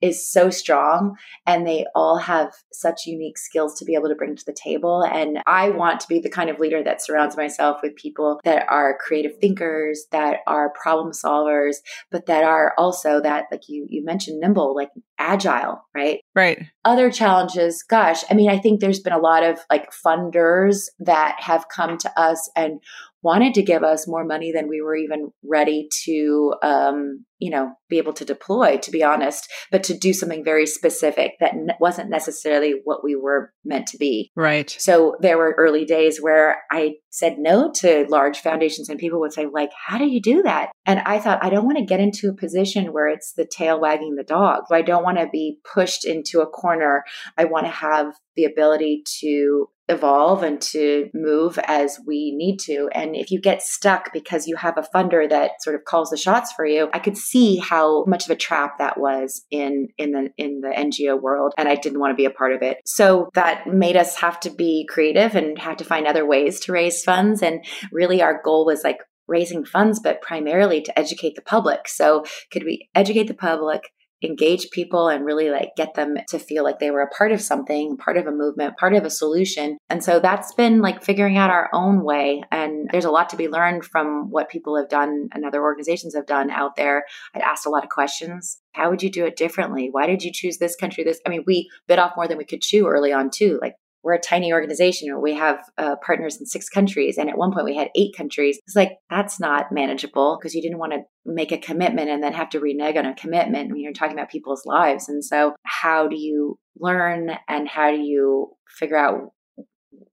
is 0.01 0.29
so 0.29 0.49
strong 0.49 1.15
and 1.45 1.65
they 1.65 1.85
all 1.95 2.17
have 2.17 2.51
such 2.71 3.05
unique 3.05 3.37
skills 3.37 3.77
to 3.77 3.85
be 3.85 3.93
able 3.93 4.09
to 4.09 4.15
bring 4.15 4.35
to 4.35 4.45
the 4.45 4.53
table. 4.53 5.03
And 5.03 5.39
i 5.47 5.69
want 5.69 5.99
to 6.01 6.07
be 6.07 6.19
the 6.19 6.29
kind 6.29 6.49
of 6.49 6.59
leader 6.59 6.83
that 6.83 7.01
surrounds 7.01 7.37
myself 7.37 7.79
with 7.81 7.95
people 7.95 8.39
that 8.43 8.65
are 8.69 8.97
creative 8.99 9.37
thinkers 9.39 10.05
that 10.11 10.37
are 10.47 10.73
problem 10.73 11.11
solvers 11.11 11.77
but 12.09 12.25
that 12.25 12.43
are 12.43 12.73
also 12.77 13.21
that 13.21 13.45
like 13.51 13.67
you 13.67 13.85
you 13.89 14.03
mentioned 14.03 14.39
nimble 14.39 14.75
like 14.75 14.89
agile 15.17 15.85
right? 15.93 16.21
Right. 16.35 16.65
Other 16.83 17.11
challenges 17.11 17.83
gosh 17.83 18.23
i 18.29 18.33
mean 18.33 18.49
i 18.49 18.57
think 18.57 18.79
there's 18.79 18.99
been 18.99 19.13
a 19.13 19.19
lot 19.19 19.43
of 19.43 19.59
like 19.69 19.91
funders 19.91 20.87
that 20.99 21.35
have 21.39 21.67
come 21.69 21.97
to 21.99 22.19
us 22.19 22.49
and 22.55 22.81
wanted 23.23 23.53
to 23.53 23.63
give 23.63 23.83
us 23.83 24.07
more 24.07 24.25
money 24.25 24.51
than 24.51 24.67
we 24.67 24.81
were 24.81 24.95
even 24.95 25.31
ready 25.43 25.87
to 26.05 26.53
um, 26.63 27.25
you 27.39 27.49
know 27.49 27.73
be 27.89 27.97
able 27.97 28.13
to 28.13 28.25
deploy 28.25 28.77
to 28.77 28.91
be 28.91 29.03
honest 29.03 29.51
but 29.71 29.83
to 29.83 29.97
do 29.97 30.13
something 30.13 30.43
very 30.43 30.65
specific 30.65 31.33
that 31.39 31.53
n- 31.53 31.71
wasn't 31.79 32.09
necessarily 32.09 32.75
what 32.83 33.03
we 33.03 33.15
were 33.15 33.51
meant 33.65 33.87
to 33.87 33.97
be. 33.97 34.31
Right. 34.35 34.75
So 34.79 35.15
there 35.19 35.37
were 35.37 35.55
early 35.57 35.85
days 35.85 36.19
where 36.21 36.61
i 36.71 36.95
said 37.09 37.37
no 37.37 37.71
to 37.75 38.05
large 38.09 38.39
foundations 38.39 38.89
and 38.89 38.99
people 38.99 39.19
would 39.19 39.33
say 39.33 39.47
like 39.51 39.71
how 39.87 39.97
do 39.97 40.05
you 40.05 40.21
do 40.21 40.43
that? 40.43 40.71
And 40.85 40.99
i 41.05 41.19
thought 41.19 41.43
i 41.43 41.49
don't 41.49 41.65
want 41.65 41.77
to 41.77 41.85
get 41.85 41.99
into 41.99 42.29
a 42.29 42.35
position 42.35 42.93
where 42.93 43.07
it's 43.07 43.33
the 43.33 43.45
tail 43.45 43.79
wagging 43.79 44.15
the 44.15 44.23
dog. 44.23 44.63
I 44.71 44.81
don't 44.81 45.03
want 45.03 45.17
to 45.17 45.27
be 45.31 45.59
pushed 45.73 46.05
into 46.05 46.41
a 46.41 46.47
corner. 46.47 47.03
I 47.37 47.45
want 47.45 47.65
to 47.65 47.71
have 47.71 48.13
the 48.35 48.45
ability 48.45 49.03
to 49.19 49.67
evolve 49.91 50.43
and 50.43 50.61
to 50.61 51.09
move 51.13 51.59
as 51.65 51.99
we 52.05 52.33
need 52.35 52.57
to. 52.61 52.89
And 52.93 53.15
if 53.15 53.31
you 53.31 53.39
get 53.39 53.61
stuck 53.61 54.11
because 54.13 54.47
you 54.47 54.55
have 54.55 54.77
a 54.77 54.87
funder 54.95 55.29
that 55.29 55.61
sort 55.61 55.75
of 55.75 55.85
calls 55.85 56.09
the 56.09 56.17
shots 56.17 56.51
for 56.53 56.65
you, 56.65 56.89
I 56.93 56.99
could 56.99 57.17
see 57.17 57.57
how 57.57 58.05
much 58.05 58.25
of 58.25 58.31
a 58.31 58.35
trap 58.35 58.77
that 58.79 58.99
was 58.99 59.45
in 59.51 59.89
in 59.97 60.11
the 60.11 60.29
in 60.37 60.61
the 60.61 60.69
NGO 60.69 61.21
world 61.21 61.53
and 61.57 61.67
I 61.67 61.75
didn't 61.75 61.99
want 61.99 62.11
to 62.11 62.15
be 62.15 62.25
a 62.25 62.31
part 62.31 62.53
of 62.53 62.61
it. 62.61 62.77
So 62.85 63.29
that 63.35 63.67
made 63.67 63.95
us 63.95 64.15
have 64.17 64.39
to 64.41 64.49
be 64.49 64.87
creative 64.89 65.35
and 65.35 65.57
have 65.59 65.77
to 65.77 65.85
find 65.85 66.07
other 66.07 66.25
ways 66.25 66.59
to 66.61 66.71
raise 66.71 67.03
funds 67.03 67.41
and 67.41 67.63
really 67.91 68.21
our 68.21 68.41
goal 68.43 68.65
was 68.65 68.83
like 68.83 68.97
raising 69.27 69.65
funds, 69.65 69.99
but 69.99 70.21
primarily 70.21 70.81
to 70.81 70.99
educate 70.99 71.35
the 71.35 71.41
public. 71.41 71.87
So, 71.87 72.25
could 72.51 72.63
we 72.63 72.89
educate 72.93 73.27
the 73.27 73.33
public? 73.33 73.81
Engage 74.23 74.69
people 74.71 75.07
and 75.07 75.25
really 75.25 75.49
like 75.49 75.69
get 75.75 75.93
them 75.95 76.15
to 76.29 76.39
feel 76.39 76.63
like 76.63 76.79
they 76.79 76.91
were 76.91 77.01
a 77.01 77.09
part 77.09 77.31
of 77.31 77.41
something, 77.41 77.97
part 77.97 78.17
of 78.17 78.27
a 78.27 78.31
movement, 78.31 78.77
part 78.77 78.93
of 78.93 79.03
a 79.03 79.09
solution. 79.09 79.77
And 79.89 80.03
so 80.03 80.19
that's 80.19 80.53
been 80.53 80.81
like 80.81 81.03
figuring 81.03 81.37
out 81.37 81.49
our 81.49 81.69
own 81.73 82.03
way. 82.03 82.43
And 82.51 82.89
there's 82.91 83.05
a 83.05 83.11
lot 83.11 83.29
to 83.29 83.37
be 83.37 83.47
learned 83.47 83.83
from 83.83 84.29
what 84.29 84.49
people 84.49 84.77
have 84.77 84.89
done 84.89 85.29
and 85.33 85.45
other 85.45 85.61
organizations 85.61 86.15
have 86.15 86.25
done 86.25 86.51
out 86.51 86.75
there. 86.75 87.03
I'd 87.33 87.41
asked 87.41 87.65
a 87.65 87.69
lot 87.69 87.83
of 87.83 87.89
questions. 87.89 88.61
How 88.73 88.89
would 88.89 89.03
you 89.03 89.09
do 89.09 89.25
it 89.25 89.35
differently? 89.35 89.89
Why 89.91 90.05
did 90.05 90.23
you 90.23 90.31
choose 90.31 90.57
this 90.57 90.75
country? 90.75 91.03
This, 91.03 91.19
I 91.25 91.29
mean, 91.29 91.43
we 91.45 91.69
bit 91.87 91.99
off 91.99 92.13
more 92.15 92.27
than 92.27 92.37
we 92.37 92.45
could 92.45 92.61
chew 92.61 92.87
early 92.87 93.11
on 93.11 93.29
too. 93.29 93.59
Like 93.61 93.75
we're 94.03 94.13
a 94.13 94.19
tiny 94.19 94.51
organization. 94.51 95.21
We 95.21 95.35
have 95.35 95.59
uh, 95.77 95.95
partners 96.05 96.37
in 96.39 96.45
six 96.45 96.69
countries. 96.69 97.17
And 97.17 97.29
at 97.29 97.37
one 97.37 97.51
point 97.51 97.65
we 97.65 97.75
had 97.75 97.89
eight 97.95 98.15
countries. 98.15 98.59
It's 98.65 98.75
like, 98.75 98.93
that's 99.09 99.39
not 99.39 99.71
manageable 99.71 100.37
because 100.39 100.55
you 100.55 100.61
didn't 100.61 100.79
want 100.79 100.93
to 100.93 101.01
make 101.25 101.51
a 101.51 101.57
commitment 101.57 102.09
and 102.09 102.23
then 102.23 102.33
have 102.33 102.49
to 102.49 102.59
renege 102.59 102.97
on 102.97 103.05
a 103.05 103.15
commitment 103.15 103.69
when 103.69 103.79
you're 103.79 103.93
talking 103.93 104.17
about 104.17 104.31
people's 104.31 104.65
lives. 104.65 105.07
And 105.07 105.23
so, 105.23 105.53
how 105.63 106.07
do 106.07 106.17
you 106.17 106.57
learn 106.79 107.31
and 107.47 107.67
how 107.67 107.91
do 107.91 108.01
you 108.01 108.51
figure 108.67 108.97
out 108.97 109.31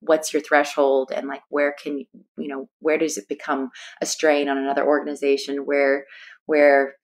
what's 0.01 0.33
your 0.33 0.43
threshold 0.43 1.13
and 1.15 1.29
like 1.29 1.43
where 1.49 1.75
can 1.83 1.99
you, 1.99 2.05
you 2.37 2.49
know, 2.49 2.69
where 2.81 2.99
does 2.99 3.17
it 3.17 3.29
become 3.29 3.71
a 4.01 4.07
strain 4.07 4.49
on 4.49 4.59
another 4.59 4.87
organization 4.87 5.59
where, 5.65 6.05
where, 6.47 6.95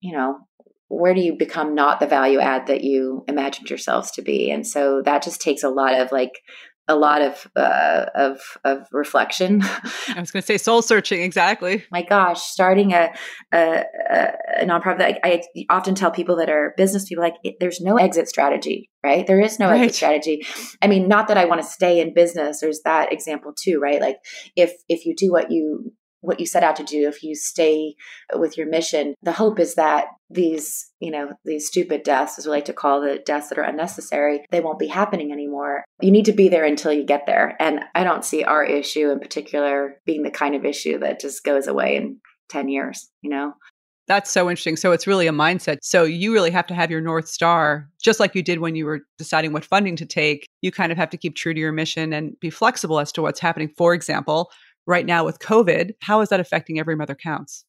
you 0.00 0.16
know, 0.16 0.38
where 0.88 1.14
do 1.14 1.20
you 1.20 1.36
become 1.36 1.74
not 1.74 2.00
the 2.00 2.06
value 2.06 2.38
add 2.38 2.66
that 2.66 2.84
you 2.84 3.24
imagined 3.28 3.68
yourselves 3.68 4.10
to 4.12 4.22
be 4.22 4.50
and 4.50 4.66
so 4.66 5.02
that 5.04 5.22
just 5.22 5.40
takes 5.40 5.62
a 5.62 5.70
lot 5.70 5.98
of 5.98 6.12
like 6.12 6.32
a 6.86 6.96
lot 6.96 7.22
of 7.22 7.46
uh, 7.56 8.06
of 8.14 8.40
of 8.64 8.86
reflection. 8.92 9.62
I 9.62 10.20
was 10.20 10.30
going 10.30 10.42
to 10.42 10.46
say 10.46 10.58
soul 10.58 10.82
searching. 10.82 11.22
Exactly. 11.22 11.84
My 11.90 12.02
gosh, 12.02 12.42
starting 12.42 12.92
a 12.92 13.10
a, 13.52 13.84
a 14.60 14.64
nonprofit. 14.64 15.00
I, 15.00 15.18
I, 15.24 15.42
often 15.70 15.94
tell 15.94 16.10
people 16.10 16.36
that 16.36 16.50
are 16.50 16.74
business 16.76 17.06
people 17.08 17.24
like 17.24 17.34
there's 17.58 17.80
no 17.80 17.96
exit 17.96 18.28
strategy, 18.28 18.90
right? 19.02 19.26
There 19.26 19.40
is 19.40 19.58
no 19.58 19.70
right. 19.70 19.82
exit 19.82 19.94
strategy. 19.94 20.46
I 20.82 20.88
mean, 20.88 21.08
not 21.08 21.28
that 21.28 21.38
I 21.38 21.46
want 21.46 21.62
to 21.62 21.66
stay 21.66 22.00
in 22.00 22.12
business. 22.12 22.60
There's 22.60 22.80
that 22.84 23.12
example 23.12 23.52
too, 23.56 23.78
right? 23.78 24.00
Like 24.00 24.18
if 24.54 24.72
if 24.88 25.06
you 25.06 25.14
do 25.16 25.32
what 25.32 25.50
you 25.50 25.92
what 26.24 26.40
you 26.40 26.46
set 26.46 26.64
out 26.64 26.76
to 26.76 26.84
do 26.84 27.06
if 27.06 27.22
you 27.22 27.34
stay 27.34 27.94
with 28.34 28.56
your 28.56 28.68
mission 28.68 29.14
the 29.22 29.32
hope 29.32 29.58
is 29.58 29.74
that 29.74 30.06
these 30.30 30.90
you 31.00 31.10
know 31.10 31.30
these 31.44 31.66
stupid 31.66 32.02
deaths 32.02 32.38
as 32.38 32.46
we 32.46 32.50
like 32.50 32.64
to 32.64 32.72
call 32.72 33.00
the 33.00 33.20
deaths 33.26 33.48
that 33.48 33.58
are 33.58 33.62
unnecessary 33.62 34.44
they 34.50 34.60
won't 34.60 34.78
be 34.78 34.86
happening 34.86 35.32
anymore 35.32 35.84
you 36.00 36.10
need 36.10 36.24
to 36.24 36.32
be 36.32 36.48
there 36.48 36.64
until 36.64 36.92
you 36.92 37.04
get 37.04 37.26
there 37.26 37.56
and 37.60 37.80
i 37.94 38.02
don't 38.02 38.24
see 38.24 38.42
our 38.42 38.64
issue 38.64 39.10
in 39.10 39.20
particular 39.20 40.00
being 40.06 40.22
the 40.22 40.30
kind 40.30 40.54
of 40.54 40.64
issue 40.64 40.98
that 40.98 41.20
just 41.20 41.44
goes 41.44 41.66
away 41.66 41.96
in 41.96 42.18
10 42.48 42.68
years 42.68 43.10
you 43.22 43.30
know 43.30 43.52
that's 44.06 44.30
so 44.30 44.50
interesting. 44.50 44.76
So 44.76 44.92
it's 44.92 45.06
really 45.06 45.26
a 45.26 45.32
mindset. 45.32 45.78
So 45.80 46.04
you 46.04 46.32
really 46.32 46.50
have 46.50 46.66
to 46.66 46.74
have 46.74 46.90
your 46.90 47.00
North 47.00 47.26
Star, 47.26 47.88
just 48.02 48.20
like 48.20 48.34
you 48.34 48.42
did 48.42 48.58
when 48.58 48.76
you 48.76 48.84
were 48.84 49.00
deciding 49.16 49.52
what 49.52 49.64
funding 49.64 49.96
to 49.96 50.04
take. 50.04 50.46
You 50.60 50.70
kind 50.70 50.92
of 50.92 50.98
have 50.98 51.08
to 51.10 51.16
keep 51.16 51.36
true 51.36 51.54
to 51.54 51.60
your 51.60 51.72
mission 51.72 52.12
and 52.12 52.38
be 52.40 52.50
flexible 52.50 53.00
as 53.00 53.12
to 53.12 53.22
what's 53.22 53.40
happening. 53.40 53.72
For 53.76 53.94
example, 53.94 54.50
right 54.86 55.06
now 55.06 55.24
with 55.24 55.38
COVID. 55.38 55.92
How 56.00 56.20
is 56.20 56.28
that 56.28 56.40
affecting 56.40 56.78
Every 56.78 56.96
Mother 56.96 57.14
Counts? 57.14 57.64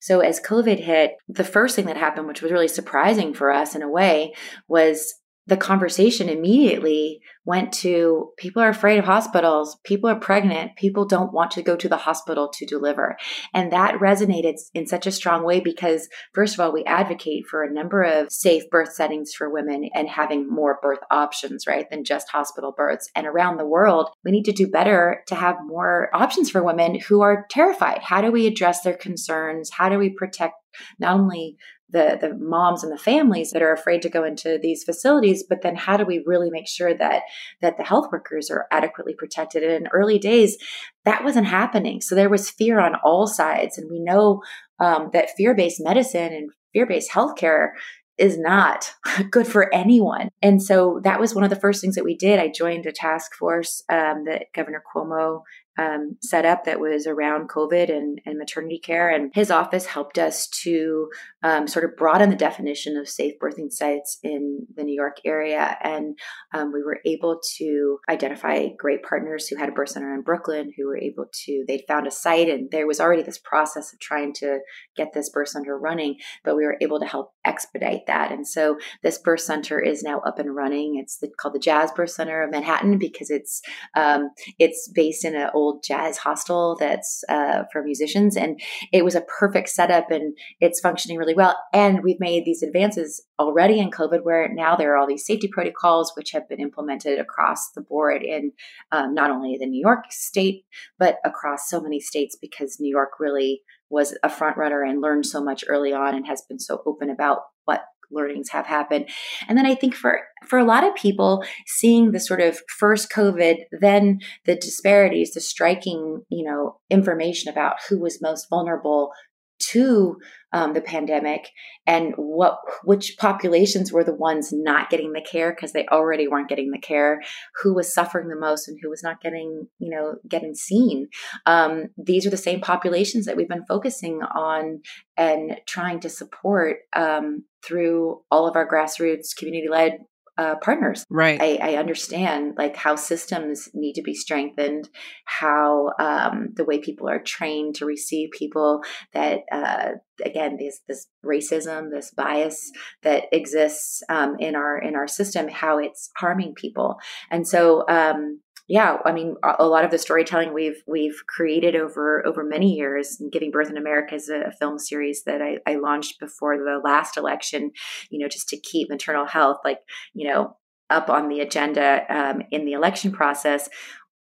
So, 0.00 0.20
as 0.20 0.40
COVID 0.40 0.78
hit, 0.78 1.16
the 1.28 1.44
first 1.44 1.74
thing 1.74 1.86
that 1.86 1.96
happened, 1.96 2.28
which 2.28 2.42
was 2.42 2.52
really 2.52 2.68
surprising 2.68 3.34
for 3.34 3.50
us 3.50 3.74
in 3.74 3.82
a 3.82 3.88
way, 3.88 4.32
was 4.68 5.14
the 5.48 5.56
conversation 5.56 6.28
immediately 6.28 7.20
went 7.46 7.72
to 7.72 8.30
people 8.36 8.62
are 8.62 8.68
afraid 8.68 8.98
of 8.98 9.06
hospitals, 9.06 9.78
people 9.82 10.10
are 10.10 10.20
pregnant, 10.20 10.76
people 10.76 11.06
don't 11.06 11.32
want 11.32 11.50
to 11.50 11.62
go 11.62 11.74
to 11.74 11.88
the 11.88 11.96
hospital 11.96 12.50
to 12.52 12.66
deliver. 12.66 13.16
And 13.54 13.72
that 13.72 13.94
resonated 13.94 14.56
in 14.74 14.86
such 14.86 15.06
a 15.06 15.10
strong 15.10 15.44
way 15.44 15.60
because, 15.60 16.06
first 16.34 16.52
of 16.52 16.60
all, 16.60 16.70
we 16.70 16.84
advocate 16.84 17.46
for 17.46 17.62
a 17.62 17.72
number 17.72 18.02
of 18.02 18.30
safe 18.30 18.64
birth 18.70 18.92
settings 18.92 19.32
for 19.32 19.48
women 19.48 19.88
and 19.94 20.06
having 20.06 20.50
more 20.50 20.78
birth 20.82 21.00
options, 21.10 21.66
right, 21.66 21.88
than 21.90 22.04
just 22.04 22.28
hospital 22.28 22.74
births. 22.76 23.08
And 23.16 23.26
around 23.26 23.56
the 23.56 23.66
world, 23.66 24.10
we 24.26 24.30
need 24.30 24.44
to 24.44 24.52
do 24.52 24.68
better 24.68 25.22
to 25.28 25.34
have 25.34 25.56
more 25.64 26.10
options 26.12 26.50
for 26.50 26.62
women 26.62 27.00
who 27.00 27.22
are 27.22 27.46
terrified. 27.48 28.00
How 28.02 28.20
do 28.20 28.30
we 28.30 28.46
address 28.46 28.82
their 28.82 28.96
concerns? 28.96 29.70
How 29.70 29.88
do 29.88 29.98
we 29.98 30.10
protect 30.10 30.56
not 30.98 31.18
only 31.18 31.56
the 31.90 32.18
the 32.20 32.34
moms 32.34 32.82
and 32.82 32.92
the 32.92 32.98
families 32.98 33.50
that 33.50 33.62
are 33.62 33.72
afraid 33.72 34.02
to 34.02 34.08
go 34.08 34.24
into 34.24 34.58
these 34.60 34.84
facilities 34.84 35.42
but 35.42 35.62
then 35.62 35.76
how 35.76 35.96
do 35.96 36.04
we 36.04 36.22
really 36.26 36.50
make 36.50 36.68
sure 36.68 36.94
that 36.94 37.22
that 37.60 37.76
the 37.76 37.84
health 37.84 38.08
workers 38.12 38.50
are 38.50 38.66
adequately 38.70 39.14
protected 39.14 39.62
and 39.62 39.72
in 39.72 39.88
early 39.92 40.18
days 40.18 40.56
that 41.04 41.24
wasn't 41.24 41.46
happening 41.46 42.00
so 42.00 42.14
there 42.14 42.30
was 42.30 42.50
fear 42.50 42.78
on 42.78 42.94
all 43.04 43.26
sides 43.26 43.78
and 43.78 43.90
we 43.90 44.00
know 44.00 44.42
um, 44.80 45.10
that 45.12 45.30
fear-based 45.36 45.80
medicine 45.80 46.32
and 46.32 46.50
fear-based 46.72 47.10
healthcare 47.10 47.70
is 48.18 48.36
not 48.36 48.92
good 49.30 49.46
for 49.46 49.72
anyone. 49.72 50.28
And 50.42 50.62
so 50.62 51.00
that 51.04 51.20
was 51.20 51.34
one 51.34 51.44
of 51.44 51.50
the 51.50 51.56
first 51.56 51.80
things 51.80 51.94
that 51.94 52.04
we 52.04 52.16
did. 52.16 52.38
I 52.38 52.48
joined 52.48 52.84
a 52.86 52.92
task 52.92 53.34
force 53.34 53.82
um, 53.88 54.24
that 54.26 54.46
Governor 54.54 54.82
Cuomo 54.92 55.42
um, 55.78 56.16
set 56.20 56.44
up 56.44 56.64
that 56.64 56.80
was 56.80 57.06
around 57.06 57.48
COVID 57.48 57.88
and, 57.88 58.20
and, 58.26 58.36
maternity 58.36 58.80
care. 58.80 59.08
And 59.08 59.30
his 59.32 59.50
office 59.50 59.86
helped 59.86 60.18
us 60.18 60.48
to 60.64 61.08
um, 61.44 61.68
sort 61.68 61.84
of 61.84 61.96
broaden 61.96 62.30
the 62.30 62.36
definition 62.36 62.96
of 62.96 63.08
safe 63.08 63.34
birthing 63.40 63.72
sites 63.72 64.18
in 64.24 64.66
the 64.74 64.82
New 64.82 64.94
York 64.94 65.18
area. 65.24 65.76
And 65.82 66.18
um, 66.52 66.72
we 66.72 66.82
were 66.82 66.98
able 67.06 67.40
to 67.58 67.98
identify 68.08 68.66
great 68.76 69.04
partners 69.04 69.46
who 69.46 69.56
had 69.56 69.68
a 69.68 69.72
birth 69.72 69.90
center 69.90 70.12
in 70.14 70.22
Brooklyn 70.22 70.72
who 70.76 70.86
were 70.86 70.98
able 70.98 71.26
to, 71.44 71.64
they 71.68 71.84
found 71.86 72.08
a 72.08 72.10
site 72.10 72.48
and 72.48 72.70
there 72.72 72.86
was 72.86 73.00
already 73.00 73.22
this 73.22 73.38
process 73.38 73.92
of 73.92 74.00
trying 74.00 74.32
to 74.34 74.58
get 74.96 75.12
this 75.12 75.30
birth 75.30 75.48
center 75.48 75.78
running, 75.78 76.16
but 76.44 76.56
we 76.56 76.64
were 76.64 76.76
able 76.80 76.98
to 76.98 77.06
help 77.06 77.34
expedite 77.48 78.06
that. 78.06 78.30
And 78.30 78.46
so 78.46 78.78
this 79.02 79.18
birth 79.18 79.40
center 79.40 79.80
is 79.80 80.02
now 80.02 80.20
up 80.20 80.38
and 80.38 80.54
running. 80.54 80.98
It's 80.98 81.18
the, 81.18 81.28
called 81.28 81.54
the 81.54 81.58
Jazz 81.58 81.90
Birth 81.92 82.10
Center 82.10 82.42
of 82.42 82.50
Manhattan 82.50 82.98
because 82.98 83.30
it's, 83.30 83.62
um, 83.96 84.30
it's 84.58 84.90
based 84.94 85.24
in 85.24 85.34
an 85.34 85.50
old 85.54 85.82
jazz 85.82 86.18
hostel 86.18 86.76
that's 86.78 87.24
uh, 87.28 87.64
for 87.72 87.82
musicians. 87.82 88.36
And 88.36 88.60
it 88.92 89.04
was 89.04 89.14
a 89.14 89.22
perfect 89.22 89.70
setup 89.70 90.10
and 90.10 90.36
it's 90.60 90.80
functioning 90.80 91.18
really 91.18 91.34
well. 91.34 91.56
And 91.72 92.02
we've 92.02 92.20
made 92.20 92.44
these 92.44 92.62
advances 92.62 93.22
already 93.38 93.78
in 93.78 93.90
COVID 93.90 94.24
where 94.24 94.52
now 94.52 94.76
there 94.76 94.92
are 94.92 94.96
all 94.96 95.06
these 95.06 95.24
safety 95.26 95.48
protocols 95.48 96.12
which 96.16 96.32
have 96.32 96.48
been 96.48 96.60
implemented 96.60 97.18
across 97.18 97.70
the 97.70 97.80
board 97.80 98.22
in 98.22 98.52
um, 98.92 99.14
not 99.14 99.30
only 99.30 99.56
the 99.58 99.66
New 99.66 99.80
York 99.80 100.04
state, 100.10 100.64
but 100.98 101.16
across 101.24 101.68
so 101.68 101.80
many 101.80 102.00
states 102.00 102.36
because 102.40 102.80
New 102.80 102.90
York 102.90 103.20
really 103.20 103.62
was 103.90 104.16
a 104.22 104.28
front 104.28 104.56
runner 104.56 104.82
and 104.82 105.00
learned 105.00 105.26
so 105.26 105.42
much 105.42 105.64
early 105.68 105.92
on 105.92 106.14
and 106.14 106.26
has 106.26 106.42
been 106.48 106.58
so 106.58 106.82
open 106.86 107.10
about 107.10 107.40
what 107.64 107.84
learnings 108.10 108.50
have 108.50 108.66
happened. 108.66 109.08
And 109.48 109.56
then 109.56 109.66
I 109.66 109.74
think 109.74 109.94
for 109.94 110.20
for 110.46 110.58
a 110.58 110.64
lot 110.64 110.84
of 110.84 110.94
people 110.94 111.44
seeing 111.66 112.12
the 112.12 112.20
sort 112.20 112.40
of 112.40 112.60
first 112.78 113.10
covid 113.10 113.56
then 113.80 114.20
the 114.46 114.54
disparities 114.54 115.32
the 115.32 115.40
striking 115.40 116.22
you 116.28 116.44
know 116.44 116.78
information 116.90 117.50
about 117.50 117.76
who 117.88 117.98
was 117.98 118.22
most 118.22 118.46
vulnerable 118.48 119.10
to 119.58 120.16
um, 120.52 120.72
the 120.72 120.80
pandemic 120.80 121.50
and 121.86 122.14
what 122.16 122.58
which 122.84 123.16
populations 123.18 123.92
were 123.92 124.04
the 124.04 124.14
ones 124.14 124.48
not 124.52 124.88
getting 124.88 125.12
the 125.12 125.20
care 125.20 125.52
because 125.52 125.72
they 125.72 125.86
already 125.88 126.26
weren't 126.26 126.48
getting 126.48 126.70
the 126.70 126.78
care 126.78 127.20
who 127.62 127.74
was 127.74 127.92
suffering 127.92 128.28
the 128.28 128.36
most 128.36 128.66
and 128.66 128.78
who 128.82 128.88
was 128.88 129.02
not 129.02 129.20
getting 129.20 129.68
you 129.78 129.90
know 129.90 130.16
getting 130.26 130.54
seen. 130.54 131.08
Um, 131.44 131.88
these 131.98 132.26
are 132.26 132.30
the 132.30 132.36
same 132.36 132.60
populations 132.60 133.26
that 133.26 133.36
we've 133.36 133.48
been 133.48 133.66
focusing 133.66 134.20
on 134.22 134.80
and 135.16 135.56
trying 135.66 136.00
to 136.00 136.08
support 136.08 136.78
um, 136.94 137.44
through 137.62 138.22
all 138.30 138.48
of 138.48 138.56
our 138.56 138.68
grassroots 138.68 139.36
community 139.36 139.68
led 139.68 139.98
uh, 140.38 140.54
partners. 140.62 141.04
Right. 141.10 141.40
I, 141.42 141.58
I, 141.60 141.76
understand 141.76 142.54
like 142.56 142.76
how 142.76 142.94
systems 142.94 143.68
need 143.74 143.94
to 143.94 144.02
be 144.02 144.14
strengthened, 144.14 144.88
how 145.24 145.90
um, 145.98 146.50
the 146.54 146.64
way 146.64 146.78
people 146.78 147.08
are 147.08 147.20
trained 147.20 147.74
to 147.76 147.86
receive 147.86 148.30
people 148.30 148.82
that 149.14 149.40
uh, 149.50 149.90
again 150.24 150.56
this 150.56 150.80
this 150.86 151.08
racism, 151.26 151.90
this 151.90 152.12
bias 152.12 152.70
that 153.02 153.24
exists 153.32 154.00
um, 154.08 154.36
in 154.38 154.54
our 154.54 154.78
in 154.78 154.94
our 154.94 155.08
system, 155.08 155.48
how 155.48 155.78
it's 155.78 156.10
harming 156.16 156.54
people, 156.54 156.96
and 157.30 157.46
so. 157.46 157.84
Um, 157.88 158.40
yeah, 158.68 158.98
I 159.06 159.12
mean, 159.12 159.36
a 159.58 159.66
lot 159.66 159.86
of 159.86 159.90
the 159.90 159.98
storytelling 159.98 160.52
we've 160.52 160.82
we've 160.86 161.22
created 161.26 161.74
over 161.74 162.24
over 162.26 162.44
many 162.44 162.74
years. 162.74 163.20
Giving 163.32 163.50
Birth 163.50 163.70
in 163.70 163.78
America 163.78 164.14
is 164.14 164.28
a 164.28 164.52
film 164.58 164.78
series 164.78 165.24
that 165.24 165.40
I, 165.40 165.56
I 165.66 165.76
launched 165.76 166.20
before 166.20 166.58
the 166.58 166.78
last 166.84 167.16
election. 167.16 167.70
You 168.10 168.18
know, 168.18 168.28
just 168.28 168.50
to 168.50 168.60
keep 168.60 168.90
maternal 168.90 169.26
health 169.26 169.58
like 169.64 169.78
you 170.12 170.28
know 170.28 170.58
up 170.90 171.08
on 171.08 171.28
the 171.28 171.40
agenda 171.40 172.02
um, 172.10 172.42
in 172.50 172.66
the 172.66 172.72
election 172.72 173.10
process, 173.10 173.70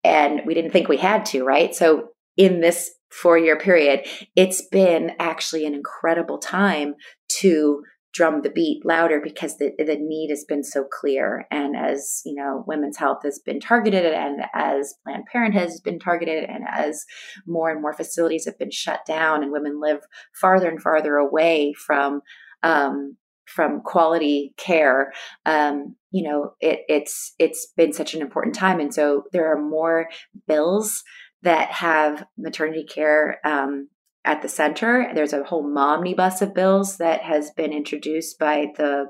and 0.02 0.40
we 0.44 0.54
didn't 0.54 0.72
think 0.72 0.88
we 0.88 0.96
had 0.96 1.24
to, 1.26 1.44
right? 1.44 1.72
So 1.72 2.08
in 2.36 2.60
this 2.60 2.90
four 3.12 3.38
year 3.38 3.56
period, 3.56 4.04
it's 4.34 4.66
been 4.66 5.12
actually 5.20 5.64
an 5.64 5.74
incredible 5.74 6.38
time 6.38 6.96
to 7.40 7.84
drum 8.14 8.42
the 8.42 8.50
beat 8.50 8.86
louder 8.86 9.20
because 9.22 9.58
the, 9.58 9.72
the 9.76 9.96
need 9.98 10.30
has 10.30 10.44
been 10.44 10.62
so 10.62 10.84
clear. 10.84 11.46
And 11.50 11.76
as, 11.76 12.22
you 12.24 12.34
know, 12.34 12.64
women's 12.66 12.96
health 12.96 13.22
has 13.24 13.40
been 13.40 13.58
targeted 13.60 14.06
and 14.06 14.42
as 14.54 14.94
Planned 15.04 15.26
Parenthood 15.30 15.68
has 15.68 15.80
been 15.80 15.98
targeted 15.98 16.44
and 16.44 16.64
as 16.70 17.04
more 17.46 17.70
and 17.70 17.82
more 17.82 17.92
facilities 17.92 18.44
have 18.46 18.58
been 18.58 18.70
shut 18.70 19.04
down 19.04 19.42
and 19.42 19.52
women 19.52 19.80
live 19.80 20.00
farther 20.32 20.68
and 20.68 20.80
farther 20.80 21.16
away 21.16 21.74
from, 21.74 22.20
um, 22.62 23.16
from 23.46 23.82
quality 23.82 24.54
care, 24.56 25.12
um, 25.44 25.96
you 26.12 26.22
know, 26.22 26.54
it, 26.60 26.80
it's, 26.88 27.34
it's 27.40 27.66
been 27.76 27.92
such 27.92 28.14
an 28.14 28.22
important 28.22 28.54
time. 28.54 28.78
And 28.78 28.94
so 28.94 29.24
there 29.32 29.52
are 29.52 29.60
more 29.60 30.08
bills 30.46 31.02
that 31.42 31.70
have 31.72 32.24
maternity 32.38 32.84
care, 32.84 33.38
um, 33.44 33.88
at 34.24 34.42
the 34.42 34.48
center. 34.48 35.10
There's 35.14 35.32
a 35.32 35.44
whole 35.44 35.64
momnibus 35.64 36.42
of 36.42 36.54
bills 36.54 36.96
that 36.98 37.22
has 37.22 37.50
been 37.50 37.72
introduced 37.72 38.38
by 38.38 38.66
the 38.76 39.06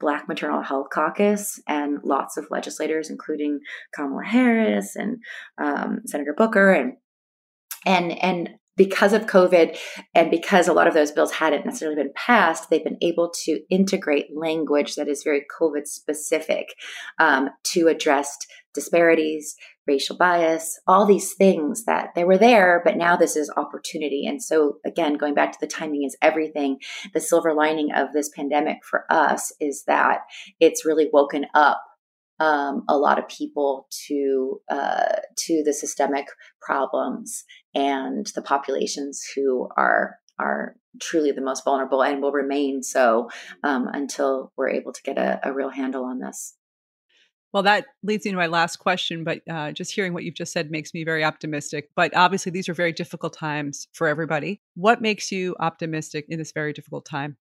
Black 0.00 0.28
Maternal 0.28 0.62
Health 0.62 0.88
Caucus 0.92 1.60
and 1.68 1.98
lots 2.02 2.36
of 2.36 2.46
legislators, 2.50 3.10
including 3.10 3.60
Kamala 3.94 4.24
Harris 4.24 4.96
and 4.96 5.18
um, 5.62 6.00
Senator 6.06 6.34
Booker, 6.36 6.72
and 6.72 6.94
and 7.84 8.12
and 8.22 8.50
because 8.76 9.12
of 9.12 9.26
COVID 9.26 9.76
and 10.14 10.30
because 10.30 10.66
a 10.66 10.72
lot 10.72 10.86
of 10.86 10.94
those 10.94 11.12
bills 11.12 11.32
hadn't 11.32 11.66
necessarily 11.66 12.02
been 12.02 12.14
passed, 12.14 12.70
they've 12.70 12.82
been 12.82 12.96
able 13.02 13.30
to 13.44 13.60
integrate 13.68 14.34
language 14.34 14.94
that 14.94 15.06
is 15.06 15.22
very 15.22 15.44
COVID 15.60 15.86
specific 15.86 16.68
um, 17.18 17.50
to 17.64 17.88
address 17.88 18.38
disparities, 18.74 19.56
racial 19.86 20.16
bias, 20.16 20.78
all 20.86 21.06
these 21.06 21.34
things 21.34 21.84
that 21.84 22.10
they 22.14 22.24
were 22.24 22.38
there, 22.38 22.80
but 22.84 22.96
now 22.96 23.16
this 23.16 23.36
is 23.36 23.52
opportunity. 23.56 24.24
And 24.26 24.42
so, 24.42 24.78
again, 24.86 25.14
going 25.14 25.34
back 25.34 25.52
to 25.52 25.58
the 25.60 25.66
timing 25.66 26.04
is 26.04 26.16
everything, 26.22 26.78
the 27.12 27.20
silver 27.20 27.54
lining 27.54 27.90
of 27.94 28.12
this 28.12 28.30
pandemic 28.34 28.78
for 28.88 29.04
us 29.10 29.52
is 29.60 29.84
that 29.86 30.20
it's 30.60 30.86
really 30.86 31.08
woken 31.12 31.46
up 31.54 31.82
um, 32.40 32.84
a 32.88 32.96
lot 32.96 33.18
of 33.18 33.28
people 33.28 33.86
to 34.08 34.60
uh, 34.70 35.16
to 35.36 35.62
the 35.64 35.74
systemic 35.74 36.26
problems 36.62 37.44
and 37.74 38.26
the 38.34 38.42
populations 38.42 39.22
who 39.34 39.68
are 39.76 40.16
are 40.38 40.74
truly 41.00 41.32
the 41.32 41.42
most 41.42 41.64
vulnerable 41.64 42.02
and 42.02 42.22
will 42.22 42.32
remain 42.32 42.82
so 42.82 43.28
um, 43.62 43.86
until 43.92 44.52
we're 44.56 44.70
able 44.70 44.92
to 44.92 45.02
get 45.02 45.18
a, 45.18 45.38
a 45.44 45.52
real 45.52 45.68
handle 45.68 46.04
on 46.04 46.18
this. 46.18 46.56
Well, 47.52 47.64
that 47.64 47.86
leads 48.02 48.24
me 48.24 48.30
to 48.30 48.36
my 48.36 48.46
last 48.46 48.76
question, 48.76 49.24
but 49.24 49.40
uh, 49.50 49.72
just 49.72 49.92
hearing 49.92 50.12
what 50.12 50.22
you've 50.22 50.34
just 50.34 50.52
said 50.52 50.70
makes 50.70 50.94
me 50.94 51.02
very 51.02 51.24
optimistic. 51.24 51.90
But 51.96 52.14
obviously, 52.16 52.52
these 52.52 52.68
are 52.68 52.74
very 52.74 52.92
difficult 52.92 53.32
times 53.32 53.88
for 53.92 54.06
everybody. 54.06 54.60
What 54.74 55.02
makes 55.02 55.32
you 55.32 55.56
optimistic 55.58 56.26
in 56.28 56.38
this 56.38 56.52
very 56.52 56.72
difficult 56.72 57.04
time? 57.04 57.36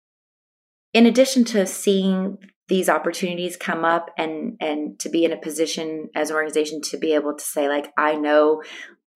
In 0.94 1.04
addition 1.04 1.44
to 1.46 1.66
seeing 1.66 2.38
these 2.68 2.88
opportunities 2.88 3.56
come 3.56 3.84
up 3.84 4.10
and 4.16 4.56
and 4.60 4.98
to 5.00 5.08
be 5.08 5.24
in 5.24 5.32
a 5.32 5.36
position 5.36 6.10
as 6.14 6.30
an 6.30 6.36
organization 6.36 6.80
to 6.82 6.98
be 6.98 7.14
able 7.14 7.34
to 7.34 7.44
say 7.44 7.68
like 7.68 7.92
I 7.96 8.14
know 8.14 8.62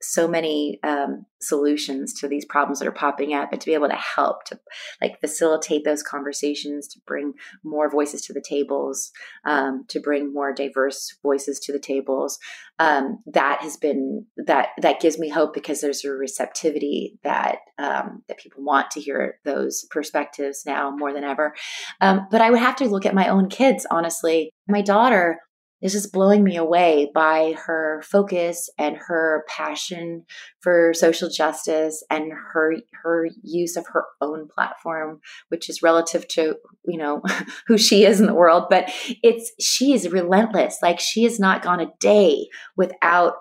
so 0.03 0.29
many 0.29 0.79
um, 0.83 1.25
solutions 1.41 2.13
to 2.15 2.29
these 2.29 2.45
problems 2.45 2.79
that 2.79 2.89
are 2.89 2.93
popping 2.93 3.35
up 3.35 3.53
and 3.53 3.61
to 3.61 3.67
be 3.67 3.75
able 3.75 3.89
to 3.89 3.95
help 3.95 4.45
to 4.45 4.59
like 5.01 5.21
facilitate 5.21 5.85
those 5.85 6.03
conversations 6.03 6.87
to 6.89 7.01
bring 7.07 7.33
more 7.65 7.91
voices 7.91 8.23
to 8.23 8.33
the 8.33 8.41
tables 8.41 9.11
um, 9.45 9.85
to 9.89 10.01
bring 10.01 10.33
more 10.33 10.53
diverse 10.53 11.17
voices 11.23 11.59
to 11.59 11.73
the 11.73 11.79
tables 11.79 12.39
um, 12.79 13.19
that 13.27 13.61
has 13.63 13.77
been 13.77 14.27
that 14.37 14.69
that 14.81 15.01
gives 15.01 15.19
me 15.19 15.29
hope 15.29 15.55
because 15.55 15.81
there's 15.81 16.05
a 16.05 16.11
receptivity 16.11 17.19
that 17.23 17.59
um, 17.79 18.23
that 18.29 18.39
people 18.39 18.65
want 18.65 18.91
to 18.93 19.01
hear 19.01 19.39
those 19.45 19.85
perspectives 19.91 20.63
now 20.67 20.91
more 20.91 21.13
than 21.13 21.25
ever. 21.25 21.55
Um, 22.01 22.27
but 22.31 22.41
i 22.41 22.51
would 22.51 22.61
have 22.61 22.77
to 22.77 22.87
look 22.87 23.07
at 23.07 23.15
my 23.15 23.29
own 23.29 23.49
kids 23.49 23.87
honestly. 23.91 24.51
My 24.69 24.81
daughter 24.81 25.41
is 25.83 25.93
just 25.93 26.13
blowing 26.13 26.45
me 26.45 26.57
away 26.57 27.11
by 27.15 27.55
her 27.67 28.03
focus 28.05 28.71
and 28.79 28.97
her 28.97 29.45
passion 29.49 30.25
for 30.61 30.95
social 30.95 31.29
justice 31.29 32.05
and 32.11 32.33
her 32.53 32.77
her 33.03 33.29
use 33.43 33.77
of 33.77 33.87
her 33.89 34.05
own 34.21 34.49
platform 34.49 35.21
which 35.49 35.69
is 35.69 35.83
relative 35.83 36.27
to 36.29 36.57
you 36.87 36.99
know 36.99 37.23
who 37.67 37.79
she 37.79 38.05
is 38.05 38.21
in 38.21 38.27
the 38.27 38.35
world. 38.35 38.65
But 38.71 38.91
it's 39.23 39.53
she 39.61 39.93
is 39.93 40.09
relentless. 40.09 40.79
Like 40.83 41.01
she 41.01 41.25
has 41.25 41.39
not 41.39 41.63
gone 41.63 41.81
a 41.81 41.93
day 42.01 42.49
without 42.77 43.35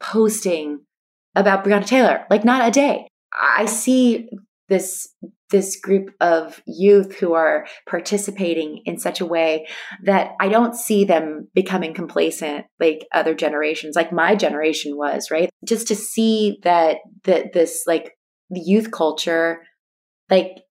posting 0.00 0.80
about 1.34 1.64
Breonna 1.64 1.86
Taylor. 1.86 2.24
Like 2.30 2.44
not 2.44 2.66
a 2.66 2.70
day. 2.70 3.06
I 3.32 3.66
see 3.66 4.28
this 4.68 5.08
this 5.52 5.76
group 5.76 6.10
of 6.20 6.60
youth 6.66 7.14
who 7.16 7.34
are 7.34 7.66
participating 7.88 8.82
in 8.84 8.98
such 8.98 9.20
a 9.20 9.26
way 9.26 9.68
that 10.02 10.32
I 10.40 10.48
don't 10.48 10.74
see 10.74 11.04
them 11.04 11.48
becoming 11.54 11.94
complacent 11.94 12.66
like 12.80 13.06
other 13.12 13.34
generations, 13.34 13.94
like 13.94 14.12
my 14.12 14.34
generation 14.34 14.96
was, 14.96 15.30
right? 15.30 15.50
Just 15.64 15.86
to 15.88 15.94
see 15.94 16.58
that 16.64 16.96
that 17.24 17.52
this 17.52 17.84
like 17.86 18.16
youth 18.50 18.90
culture, 18.90 19.62
like 20.28 20.62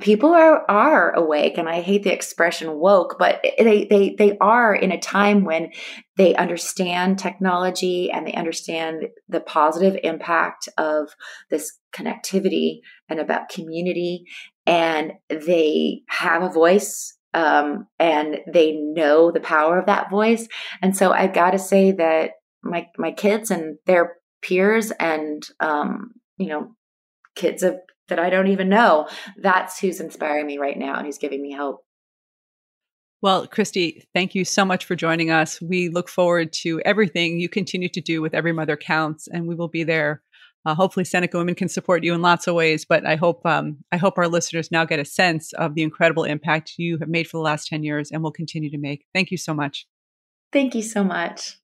people 0.00 0.34
are 0.34 0.70
are 0.70 1.12
awake 1.12 1.56
and 1.56 1.68
i 1.68 1.80
hate 1.80 2.02
the 2.02 2.12
expression 2.12 2.78
woke 2.78 3.16
but 3.18 3.42
they 3.58 3.86
they 3.88 4.14
they 4.18 4.36
are 4.38 4.74
in 4.74 4.92
a 4.92 5.00
time 5.00 5.44
when 5.44 5.70
they 6.16 6.34
understand 6.34 7.18
technology 7.18 8.10
and 8.10 8.26
they 8.26 8.32
understand 8.34 9.06
the 9.28 9.40
positive 9.40 9.98
impact 10.02 10.68
of 10.76 11.08
this 11.50 11.78
connectivity 11.94 12.80
and 13.08 13.20
about 13.20 13.48
community 13.48 14.24
and 14.66 15.12
they 15.30 16.02
have 16.08 16.42
a 16.42 16.52
voice 16.52 17.16
um, 17.34 17.86
and 17.98 18.38
they 18.50 18.72
know 18.72 19.30
the 19.30 19.40
power 19.40 19.78
of 19.78 19.86
that 19.86 20.10
voice. 20.10 20.48
And 20.80 20.96
so 20.96 21.12
i've 21.12 21.34
got 21.34 21.50
to 21.50 21.58
say 21.58 21.92
that 21.92 22.32
my 22.62 22.88
my 22.98 23.12
kids 23.12 23.50
and 23.50 23.78
their 23.86 24.16
peers 24.42 24.90
and 24.92 25.42
um, 25.60 26.12
you 26.38 26.48
know 26.48 26.74
kids 27.34 27.62
of 27.62 27.76
that 28.08 28.18
I 28.18 28.30
don't 28.30 28.48
even 28.48 28.68
know. 28.68 29.08
That's 29.36 29.78
who's 29.78 30.00
inspiring 30.00 30.46
me 30.46 30.58
right 30.58 30.78
now 30.78 30.96
and 30.96 31.06
who's 31.06 31.18
giving 31.18 31.42
me 31.42 31.52
hope. 31.52 31.84
Well, 33.22 33.46
Christy, 33.46 34.04
thank 34.14 34.34
you 34.34 34.44
so 34.44 34.64
much 34.64 34.84
for 34.84 34.94
joining 34.94 35.30
us. 35.30 35.60
We 35.60 35.88
look 35.88 36.08
forward 36.08 36.52
to 36.54 36.80
everything 36.84 37.40
you 37.40 37.48
continue 37.48 37.88
to 37.88 38.00
do 38.00 38.20
with 38.20 38.34
Every 38.34 38.52
Mother 38.52 38.76
Counts, 38.76 39.26
and 39.26 39.48
we 39.48 39.54
will 39.54 39.68
be 39.68 39.84
there. 39.84 40.22
Uh, 40.66 40.74
hopefully, 40.74 41.04
Seneca 41.04 41.38
Women 41.38 41.54
can 41.54 41.68
support 41.68 42.04
you 42.04 42.12
in 42.12 42.22
lots 42.22 42.46
of 42.46 42.54
ways, 42.54 42.84
but 42.84 43.06
I 43.06 43.16
hope 43.16 43.46
um, 43.46 43.78
I 43.90 43.96
hope 43.96 44.18
our 44.18 44.28
listeners 44.28 44.70
now 44.70 44.84
get 44.84 44.98
a 44.98 45.04
sense 45.04 45.52
of 45.54 45.74
the 45.74 45.82
incredible 45.82 46.24
impact 46.24 46.74
you 46.76 46.98
have 46.98 47.08
made 47.08 47.26
for 47.26 47.38
the 47.38 47.42
last 47.42 47.68
ten 47.68 47.82
years 47.84 48.10
and 48.10 48.22
will 48.22 48.32
continue 48.32 48.70
to 48.70 48.78
make. 48.78 49.06
Thank 49.14 49.30
you 49.30 49.38
so 49.38 49.54
much. 49.54 49.86
Thank 50.52 50.74
you 50.74 50.82
so 50.82 51.02
much. 51.02 51.58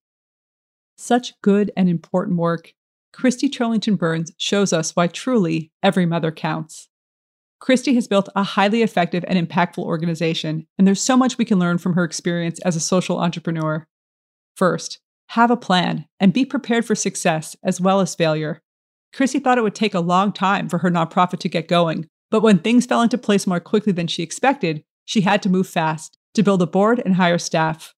Such 0.96 1.40
good 1.42 1.70
and 1.76 1.88
important 1.88 2.38
work. 2.38 2.74
Christy 3.12 3.48
Turlington 3.48 3.98
Burns 3.98 4.32
shows 4.38 4.72
us 4.72 4.96
why 4.96 5.06
truly 5.06 5.70
every 5.82 6.06
mother 6.06 6.32
counts. 6.32 6.88
Christy 7.60 7.94
has 7.94 8.08
built 8.08 8.28
a 8.34 8.42
highly 8.42 8.82
effective 8.82 9.24
and 9.28 9.38
impactful 9.38 9.84
organization, 9.84 10.66
and 10.78 10.86
there's 10.86 11.00
so 11.00 11.16
much 11.16 11.38
we 11.38 11.44
can 11.44 11.58
learn 11.58 11.78
from 11.78 11.94
her 11.94 12.02
experience 12.02 12.58
as 12.60 12.74
a 12.74 12.80
social 12.80 13.20
entrepreneur. 13.20 13.86
First, 14.56 14.98
have 15.28 15.50
a 15.50 15.56
plan 15.56 16.06
and 16.18 16.32
be 16.32 16.44
prepared 16.44 16.84
for 16.84 16.94
success 16.94 17.54
as 17.62 17.80
well 17.80 18.00
as 18.00 18.14
failure. 18.14 18.60
Christy 19.14 19.38
thought 19.38 19.58
it 19.58 19.62
would 19.62 19.74
take 19.74 19.94
a 19.94 20.00
long 20.00 20.32
time 20.32 20.68
for 20.68 20.78
her 20.78 20.90
nonprofit 20.90 21.38
to 21.40 21.48
get 21.48 21.68
going, 21.68 22.08
but 22.30 22.42
when 22.42 22.58
things 22.58 22.86
fell 22.86 23.02
into 23.02 23.18
place 23.18 23.46
more 23.46 23.60
quickly 23.60 23.92
than 23.92 24.06
she 24.06 24.22
expected, 24.22 24.82
she 25.04 25.20
had 25.20 25.42
to 25.42 25.48
move 25.48 25.68
fast 25.68 26.18
to 26.34 26.42
build 26.42 26.62
a 26.62 26.66
board 26.66 27.00
and 27.04 27.14
hire 27.14 27.38
staff. 27.38 27.94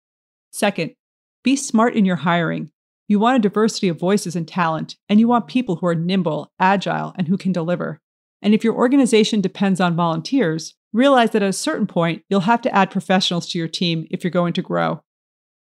Second, 0.52 0.94
be 1.42 1.56
smart 1.56 1.94
in 1.94 2.04
your 2.04 2.16
hiring 2.16 2.70
you 3.08 3.18
want 3.18 3.36
a 3.36 3.40
diversity 3.40 3.88
of 3.88 3.98
voices 3.98 4.34
and 4.34 4.48
talent, 4.48 4.96
and 5.08 5.20
you 5.20 5.28
want 5.28 5.46
people 5.46 5.76
who 5.76 5.86
are 5.86 5.94
nimble, 5.94 6.52
agile, 6.58 7.14
and 7.16 7.28
who 7.28 7.36
can 7.36 7.52
deliver. 7.52 8.00
And 8.40 8.54
if 8.54 8.64
your 8.64 8.74
organization 8.74 9.40
depends 9.40 9.80
on 9.80 9.96
volunteers, 9.96 10.74
realize 10.92 11.30
that 11.30 11.42
at 11.42 11.48
a 11.48 11.52
certain 11.52 11.86
point, 11.86 12.22
you'll 12.28 12.40
have 12.40 12.62
to 12.62 12.74
add 12.74 12.90
professionals 12.90 13.48
to 13.50 13.58
your 13.58 13.68
team 13.68 14.06
if 14.10 14.22
you're 14.22 14.30
going 14.30 14.52
to 14.54 14.62
grow. 14.62 15.02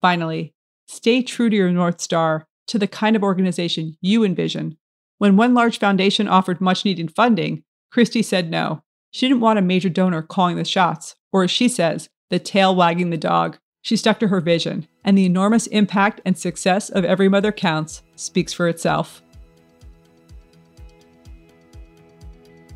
Finally, 0.02 0.54
stay 0.88 1.24
true 1.24 1.50
to 1.50 1.56
your 1.56 1.72
North 1.72 2.02
Star, 2.02 2.48
to 2.68 2.78
the 2.78 2.88
kind 2.88 3.16
of 3.16 3.24
organization 3.24 3.98
you 4.02 4.24
envision. 4.24 4.78
When 5.18 5.38
one 5.38 5.54
large 5.54 5.80
foundation 5.80 6.28
offered 6.28 6.60
much 6.60 6.86
needed 6.86 7.16
funding, 7.16 7.64
Christy 7.92 8.22
said 8.22 8.50
no. 8.52 8.84
She 9.12 9.28
didn't 9.28 9.42
want 9.42 9.60
a 9.60 9.62
major 9.62 9.90
donor 9.90 10.22
calling 10.22 10.58
the 10.58 10.66
shots, 10.66 11.16
or 11.32 11.44
as 11.44 11.52
she 11.52 11.70
says, 11.70 12.10
the 12.30 12.40
tail 12.40 12.76
wagging 12.76 13.12
the 13.12 13.18
dog. 13.18 13.58
She 13.86 13.98
stuck 13.98 14.19
to 14.21 14.30
her 14.30 14.41
vision, 14.41 14.88
and 15.04 15.15
the 15.15 15.28
enormous 15.28 15.67
impact 15.67 16.19
and 16.26 16.36
success 16.36 16.89
of 16.89 17.06
Every 17.06 17.30
Mother 17.30 17.52
Counts 17.52 18.02
speaks 18.15 18.52
for 18.52 18.67
itself. 18.67 19.21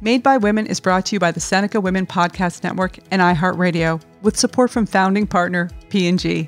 Made 0.01 0.21
by 0.21 0.37
Women 0.37 0.67
is 0.67 0.79
brought 0.79 1.07
to 1.07 1.15
you 1.15 1.19
by 1.19 1.31
the 1.31 1.39
Seneca 1.39 1.81
Women 1.81 2.05
Podcast 2.05 2.63
Network 2.63 2.99
and 3.09 3.23
iHeartRadio, 3.23 3.99
with 4.21 4.37
support 4.37 4.69
from 4.69 4.85
founding 4.85 5.25
partner 5.25 5.71
P&G. 5.89 6.47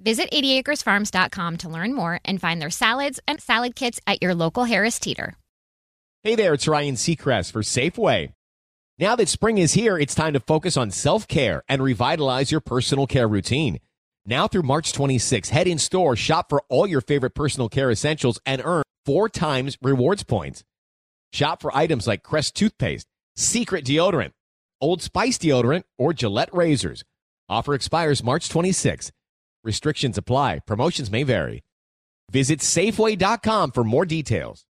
Visit 0.00 0.30
80acresfarms.com 0.30 1.56
to 1.58 1.68
learn 1.68 1.94
more 1.94 2.20
and 2.24 2.40
find 2.40 2.62
their 2.62 2.70
salads 2.70 3.18
and 3.26 3.40
salad 3.40 3.74
kits 3.74 4.00
at 4.06 4.22
your 4.22 4.34
local 4.34 4.64
Harris 4.64 4.98
Teeter. 5.00 5.34
Hey 6.22 6.34
there, 6.34 6.54
it's 6.54 6.68
Ryan 6.68 6.94
Seacrest 6.94 7.52
for 7.52 7.62
Safeway. 7.62 8.32
Now 8.98 9.16
that 9.16 9.28
spring 9.28 9.58
is 9.58 9.74
here, 9.74 9.96
it's 9.98 10.14
time 10.14 10.32
to 10.32 10.40
focus 10.40 10.76
on 10.76 10.90
self 10.90 11.26
care 11.28 11.62
and 11.68 11.82
revitalize 11.82 12.50
your 12.50 12.60
personal 12.60 13.06
care 13.06 13.28
routine. 13.28 13.78
Now 14.26 14.46
through 14.46 14.62
March 14.62 14.92
26, 14.92 15.50
head 15.50 15.66
in 15.66 15.78
store, 15.78 16.16
shop 16.16 16.48
for 16.48 16.62
all 16.68 16.86
your 16.86 17.00
favorite 17.00 17.34
personal 17.34 17.68
care 17.68 17.90
essentials, 17.90 18.40
and 18.44 18.60
earn 18.64 18.82
four 19.06 19.28
times 19.28 19.78
rewards 19.80 20.22
points. 20.22 20.64
Shop 21.32 21.62
for 21.62 21.74
items 21.76 22.06
like 22.06 22.22
Crest 22.22 22.54
toothpaste, 22.54 23.06
Secret 23.36 23.84
deodorant, 23.84 24.32
Old 24.80 25.02
Spice 25.02 25.38
deodorant, 25.38 25.84
or 25.96 26.12
Gillette 26.12 26.52
razors. 26.52 27.04
Offer 27.48 27.74
expires 27.74 28.22
March 28.22 28.48
26. 28.48 29.12
Restrictions 29.64 30.16
apply. 30.16 30.60
Promotions 30.66 31.10
may 31.10 31.24
vary. 31.24 31.64
Visit 32.30 32.60
Safeway.com 32.60 33.72
for 33.72 33.82
more 33.84 34.04
details. 34.04 34.64